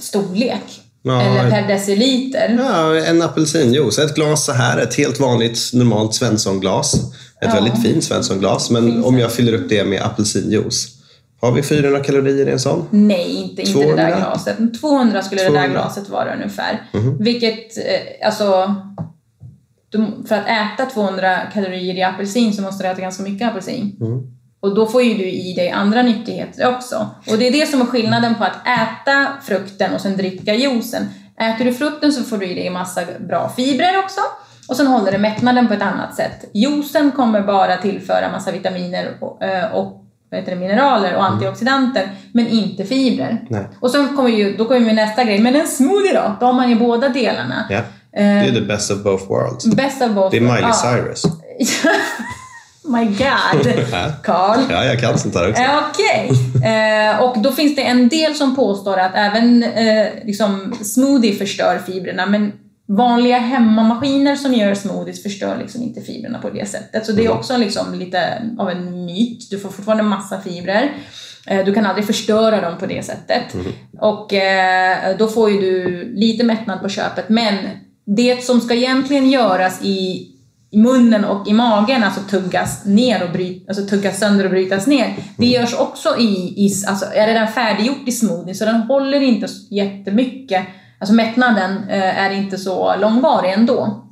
storlek. 0.00 0.83
Ja, 1.06 1.22
eller 1.22 1.50
per 1.50 1.68
deciliter. 1.68 2.56
Ja, 2.58 2.96
en 2.96 3.22
apelsinjuice. 3.22 3.98
Ett 3.98 4.14
glas 4.14 4.44
så 4.44 4.52
här, 4.52 4.78
ett 4.78 4.94
helt 4.94 5.20
vanligt 5.20 5.70
normalt 5.72 6.14
Svenssonglas. 6.14 6.94
Ett 6.94 7.00
Ja. 7.40 7.54
väldigt 7.54 7.82
fint 7.82 8.04
Svenssonglas. 8.04 8.70
Men 8.70 8.84
Fint 8.92 9.04
om 9.04 9.18
jag 9.18 9.32
fyller 9.32 9.52
upp 9.52 9.68
det 9.68 9.84
med 9.84 10.02
apelsinjuice. 10.02 10.88
Har 11.40 11.52
vi 11.52 11.62
400 11.62 12.00
kalorier 12.00 12.48
i 12.48 12.50
en 12.52 12.58
sån? 12.58 12.86
Nej, 12.90 13.30
inte, 13.34 13.62
inte 13.62 13.78
det 13.78 13.84
200? 13.84 13.96
där 14.04 14.16
glaset. 14.16 14.80
200 14.80 15.22
skulle 15.22 15.40
det 15.42 15.46
200. 15.48 15.62
där 15.68 15.74
glaset 15.74 16.08
vara 16.08 16.34
ungefär. 16.34 16.82
Mhm. 16.92 17.16
Vilket, 17.18 17.76
eh, 17.78 18.26
alltså... 18.26 18.74
Du, 19.88 20.06
för 20.28 20.34
att 20.34 20.46
äta 20.46 20.86
200 20.94 21.38
kalorier 21.54 21.94
i 21.94 22.02
apelsin 22.02 22.52
så 22.52 22.62
måste 22.62 22.84
du 22.84 22.88
äta 22.88 23.00
ganska 23.00 23.22
mycket 23.22 23.48
apelsin. 23.48 23.96
Mm. 24.00 24.20
Och 24.64 24.74
då 24.74 24.86
får 24.86 25.02
ju 25.02 25.14
du 25.14 25.24
i 25.24 25.52
dig 25.52 25.70
andra 25.70 26.02
nyttigheter 26.02 26.74
också. 26.74 27.08
Och 27.30 27.38
det 27.38 27.48
är 27.48 27.52
det 27.52 27.66
som 27.66 27.80
är 27.80 27.84
skillnaden 27.84 28.34
på 28.34 28.44
att 28.44 28.56
äta 28.66 29.26
frukten 29.42 29.94
och 29.94 30.00
sen 30.00 30.16
dricka 30.16 30.54
juicen. 30.54 31.08
Äter 31.40 31.64
du 31.64 31.74
frukten 31.74 32.12
så 32.12 32.22
får 32.22 32.38
du 32.38 32.46
i 32.46 32.54
dig 32.54 32.70
massa 32.70 33.00
bra 33.28 33.52
fibrer 33.56 33.98
också. 34.04 34.20
Och 34.68 34.76
sen 34.76 34.86
håller 34.86 35.12
det 35.12 35.18
mättnaden 35.18 35.68
på 35.68 35.74
ett 35.74 35.82
annat 35.82 36.14
sätt. 36.14 36.44
Juicen 36.54 37.10
kommer 37.10 37.42
bara 37.42 37.76
tillföra 37.76 38.30
massa 38.32 38.52
vitaminer 38.52 39.16
och, 39.20 39.42
eh, 39.42 39.74
och 39.74 40.04
det, 40.30 40.56
mineraler 40.56 41.16
och 41.16 41.24
antioxidanter, 41.24 42.10
men 42.32 42.48
inte 42.48 42.84
fibrer. 42.84 43.44
Nej. 43.48 43.68
Och 43.80 43.90
sen 43.90 44.16
kommer 44.16 44.30
ju, 44.30 44.56
då 44.56 44.64
kommer 44.64 44.80
vi 44.80 44.86
med 44.86 44.94
nästa 44.94 45.24
grej. 45.24 45.38
Men 45.38 45.56
en 45.56 45.66
smoothie 45.66 46.14
då? 46.14 46.36
Då 46.40 46.46
har 46.46 46.52
man 46.52 46.70
ju 46.70 46.74
båda 46.74 47.08
delarna. 47.08 47.66
Ja. 47.70 47.80
Det 48.12 48.20
är 48.22 48.52
the 48.52 48.60
best 48.60 48.90
of 48.90 49.02
both 49.02 49.28
worlds. 49.28 49.66
Best 49.66 50.02
of 50.02 50.10
both 50.10 50.30
Det 50.30 50.36
är 50.36 50.40
Miley. 50.40 50.72
Cyrus. 50.72 51.22
My 52.84 53.04
God, 53.04 53.74
Carl. 54.22 54.60
Ja, 54.70 54.84
jag 54.84 55.00
kan 55.00 55.18
sånt 55.18 55.34
här 55.34 55.50
också. 55.50 55.62
Eh, 55.62 55.78
Okej. 55.90 56.30
Eh, 56.64 57.20
och 57.22 57.38
då 57.38 57.52
finns 57.52 57.76
det 57.76 57.82
en 57.82 58.08
del 58.08 58.34
som 58.34 58.56
påstår 58.56 58.98
att 58.98 59.12
även 59.14 59.62
eh, 59.62 60.06
liksom 60.24 60.74
smoothie 60.82 61.34
förstör 61.34 61.78
fibrerna, 61.86 62.26
men 62.26 62.52
vanliga 62.88 63.38
hemmamaskiner 63.38 64.36
som 64.36 64.54
gör 64.54 64.74
smoothies 64.74 65.22
förstör 65.22 65.56
liksom 65.58 65.82
inte 65.82 66.00
fibrerna 66.00 66.38
på 66.38 66.50
det 66.50 66.68
sättet. 66.68 67.06
Så 67.06 67.12
det 67.12 67.24
är 67.24 67.32
också 67.32 67.56
liksom 67.56 67.94
lite 67.94 68.42
av 68.58 68.70
en 68.70 69.04
myt. 69.06 69.50
Du 69.50 69.58
får 69.58 69.68
fortfarande 69.68 70.04
massa 70.04 70.40
fibrer. 70.40 70.92
Du 71.64 71.74
kan 71.74 71.86
aldrig 71.86 72.06
förstöra 72.06 72.60
dem 72.60 72.78
på 72.78 72.86
det 72.86 73.04
sättet. 73.04 73.42
Och 74.00 74.32
eh, 74.34 75.16
då 75.18 75.28
får 75.28 75.50
ju 75.50 75.60
du 75.60 76.04
lite 76.14 76.44
mättnad 76.44 76.80
på 76.82 76.88
köpet. 76.88 77.28
Men 77.28 77.54
det 78.06 78.44
som 78.44 78.60
ska 78.60 78.74
egentligen 78.74 79.30
göras 79.30 79.82
i 79.82 80.30
munnen 80.76 81.24
och 81.24 81.48
i 81.48 81.52
magen, 81.52 82.02
alltså 82.04 82.20
tuggas 82.30 82.84
ner 82.84 83.24
och 83.24 83.30
bryt, 83.32 83.68
alltså 83.68 83.86
tuggas 83.86 84.18
sönder 84.18 84.44
och 84.44 84.50
brytas 84.50 84.86
ner. 84.86 85.14
Det 85.36 85.46
görs 85.46 85.74
också 85.74 86.16
i, 86.18 86.54
i 86.66 86.70
alltså 86.86 87.06
är 87.14 87.26
redan 87.26 87.48
färdiggjort 87.48 88.08
i 88.08 88.12
smoothie 88.12 88.54
så 88.54 88.64
den 88.64 88.80
håller 88.80 89.20
inte 89.20 89.48
så 89.48 89.74
jättemycket. 89.74 90.62
Alltså 90.98 91.14
mättnaden 91.14 91.88
eh, 91.88 92.24
är 92.24 92.30
inte 92.30 92.58
så 92.58 92.94
långvarig 93.00 93.52
ändå. 93.52 94.08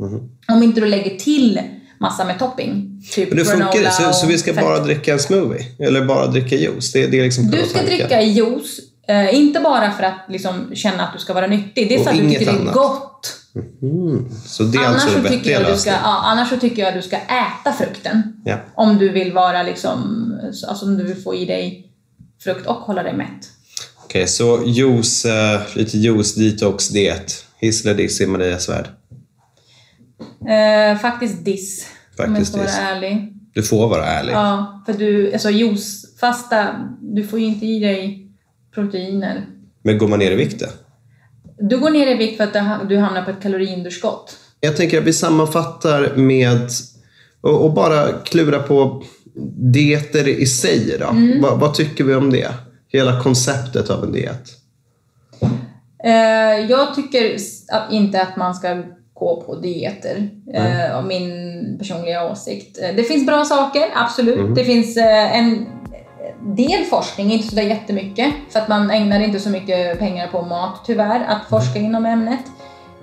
Om 0.48 0.62
inte 0.62 0.81
du 0.81 0.87
lägger 0.87 1.16
till 1.16 1.61
massa 2.01 2.25
med 2.25 2.38
topping. 2.38 3.03
Typ 3.12 3.29
Men 3.29 3.38
det 3.38 3.44
funkar 3.44 3.90
så, 3.90 4.12
så 4.12 4.27
vi 4.27 4.38
ska 4.38 4.53
bara 4.53 4.79
dricka 4.81 5.12
en 5.12 5.18
smoothie? 5.18 5.66
Eller 5.79 6.05
bara 6.05 6.27
dricka 6.27 6.57
juice? 6.57 6.92
Det, 6.92 7.07
det 7.07 7.18
är 7.18 7.22
liksom 7.22 7.51
Du 7.51 7.57
ska 7.59 7.79
tanken. 7.79 7.87
dricka 7.87 8.22
juice, 8.22 8.81
eh, 9.09 9.35
inte 9.35 9.61
bara 9.61 9.90
för 9.90 10.03
att 10.03 10.25
liksom, 10.29 10.70
känna 10.75 11.03
att 11.03 11.12
du 11.12 11.18
ska 11.18 11.35
vara 11.35 11.46
nyttig. 11.46 11.88
Det 11.88 11.94
är 11.94 11.98
Och 11.98 12.05
för 12.05 12.11
att 12.12 12.18
du 12.18 12.29
tycker 12.29 12.44
det 12.44 12.51
är 12.51 12.61
annat. 12.61 12.75
gott. 12.75 13.37
Mm. 13.55 14.29
Så 14.47 14.62
det 14.62 14.79
är 14.79 14.87
Annars, 14.87 14.95
alltså 14.95 15.09
så 15.09 15.15
den 15.15 15.23
tycker 15.23 15.38
vettiga 15.38 15.61
lösningen? 15.61 16.01
ja, 16.03 16.21
annars 16.25 16.49
så 16.49 16.57
tycker 16.57 16.83
jag 16.83 16.88
att 16.88 16.95
du 16.95 17.03
ska 17.03 17.17
äta 17.17 17.73
frukten. 17.79 18.23
Ja. 18.45 18.59
Om 18.75 18.99
du 18.99 19.09
vill 19.09 19.33
vara 19.33 19.62
liksom, 19.62 20.01
alltså 20.69 20.87
om 20.87 20.97
du 20.97 21.05
vill 21.05 21.23
få 21.23 21.35
i 21.35 21.45
dig 21.45 21.93
frukt 22.45 22.67
och 22.67 22.75
hålla 22.75 23.03
dig 23.03 23.17
mätt. 23.17 23.51
Okej, 24.05 24.27
så 24.27 24.62
juice, 24.67 25.25
eh, 25.25 25.61
lite 25.75 25.99
juice, 25.99 26.35
detox, 26.35 26.88
diet. 26.88 27.45
Hiss 27.59 27.85
eller 27.85 27.95
diss 27.95 28.21
i 28.21 28.27
Maria 28.27 28.59
Svärd? 28.59 28.88
Eh, 30.49 30.99
faktiskt 30.99 31.45
diss. 31.45 31.87
om 31.87 32.17
jag 32.17 32.29
Faktiskt 32.29 32.53
ska 32.53 32.61
vara 32.61 32.71
ärlig. 32.71 33.33
Du 33.55 33.62
får 33.62 33.88
vara 33.88 34.07
ärlig. 34.07 34.33
Ja, 34.33 34.83
för 34.87 34.93
du, 34.93 35.33
alltså 35.33 35.51
juicefasta, 35.51 36.88
du 37.01 37.27
får 37.27 37.38
ju 37.38 37.47
inte 37.47 37.67
i 37.67 37.81
dig 37.81 38.29
proteiner. 38.75 39.47
Men 39.83 39.99
går 39.99 40.09
man 40.09 40.19
ner 40.19 40.31
i 40.31 40.35
vikt 40.35 40.61
då? 40.61 40.67
Du 41.68 41.79
går 41.79 41.90
ner 41.90 42.07
i 42.07 42.14
vikt 42.14 42.37
för 42.37 42.44
att 42.44 42.53
du 42.53 42.59
ha- 42.59 42.85
du 42.85 42.98
hamnar 42.98 43.22
på 43.22 43.31
ett 43.31 43.42
kaloriunderskott. 43.42 44.37
Jag 44.61 44.77
tänker 44.77 44.98
att 44.98 45.05
vi 45.05 45.12
sammanfattar 45.12 46.16
med 46.16 46.68
och, 47.40 47.64
och 47.64 47.72
bara 47.72 48.12
klura 48.25 48.59
på 48.59 49.03
dieter 49.72 50.29
i 50.29 50.46
sig. 50.46 50.96
Då. 51.01 51.07
Mm. 51.07 51.40
Vad, 51.42 51.61
vad 51.61 51.75
tycker 51.75 52.05
vi 52.05 52.14
om 52.14 52.31
det? 52.31 52.48
Hela 52.88 53.22
konceptet 53.22 53.90
av 53.90 54.05
en 54.05 54.12
diet. 54.12 54.48
Eh, 56.05 56.70
jag 56.70 56.94
tycker 56.94 57.37
inte 57.90 58.22
att 58.22 58.37
man 58.37 58.55
ska 58.55 58.83
gå 59.14 59.42
på 59.46 59.55
dieter. 59.61 60.29
Eh, 60.55 60.96
av 60.96 61.07
min 61.07 61.33
personliga 61.79 62.31
åsikt. 62.31 62.79
Eh, 62.83 62.96
Det 62.96 63.03
finns 63.03 63.27
bra 63.27 63.44
saker, 63.44 63.83
absolut. 63.94 64.55
Det 64.55 64.64
finns 64.64 64.96
eh, 64.96 65.38
en 65.38 65.66
del 66.42 66.85
forskning, 66.85 67.33
inte 67.33 67.48
sådär 67.48 67.62
jättemycket. 67.62 68.35
För 68.50 68.61
att 68.61 68.68
man 68.68 68.90
ägnar 68.90 69.20
inte 69.20 69.40
så 69.40 69.50
mycket 69.50 69.98
pengar 69.98 70.28
på 70.28 70.42
mat 70.42 70.81
tyvärr, 70.87 71.24
att 71.28 71.48
forska 71.48 71.78
inom 71.78 72.07
ämnet. 72.07 72.40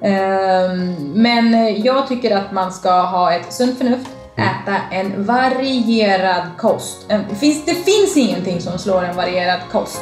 Ehm, 0.01 0.93
Men 1.13 1.75
jag 1.83 2.07
tycker 2.07 2.37
att 2.37 2.51
man 2.51 2.71
ska 2.71 3.01
ha 3.01 3.33
ett 3.33 3.53
sunt 3.53 3.77
förnuft, 3.77 4.09
äta 4.35 4.75
en 4.91 5.25
varierad 5.25 6.43
kost. 6.57 7.09
Det 7.29 7.35
finns, 7.35 7.65
det 7.65 7.75
finns 7.75 8.17
ingenting 8.17 8.61
som 8.61 8.77
slår 8.79 9.03
en 9.03 9.15
varierad 9.15 9.59
kost. 9.71 10.01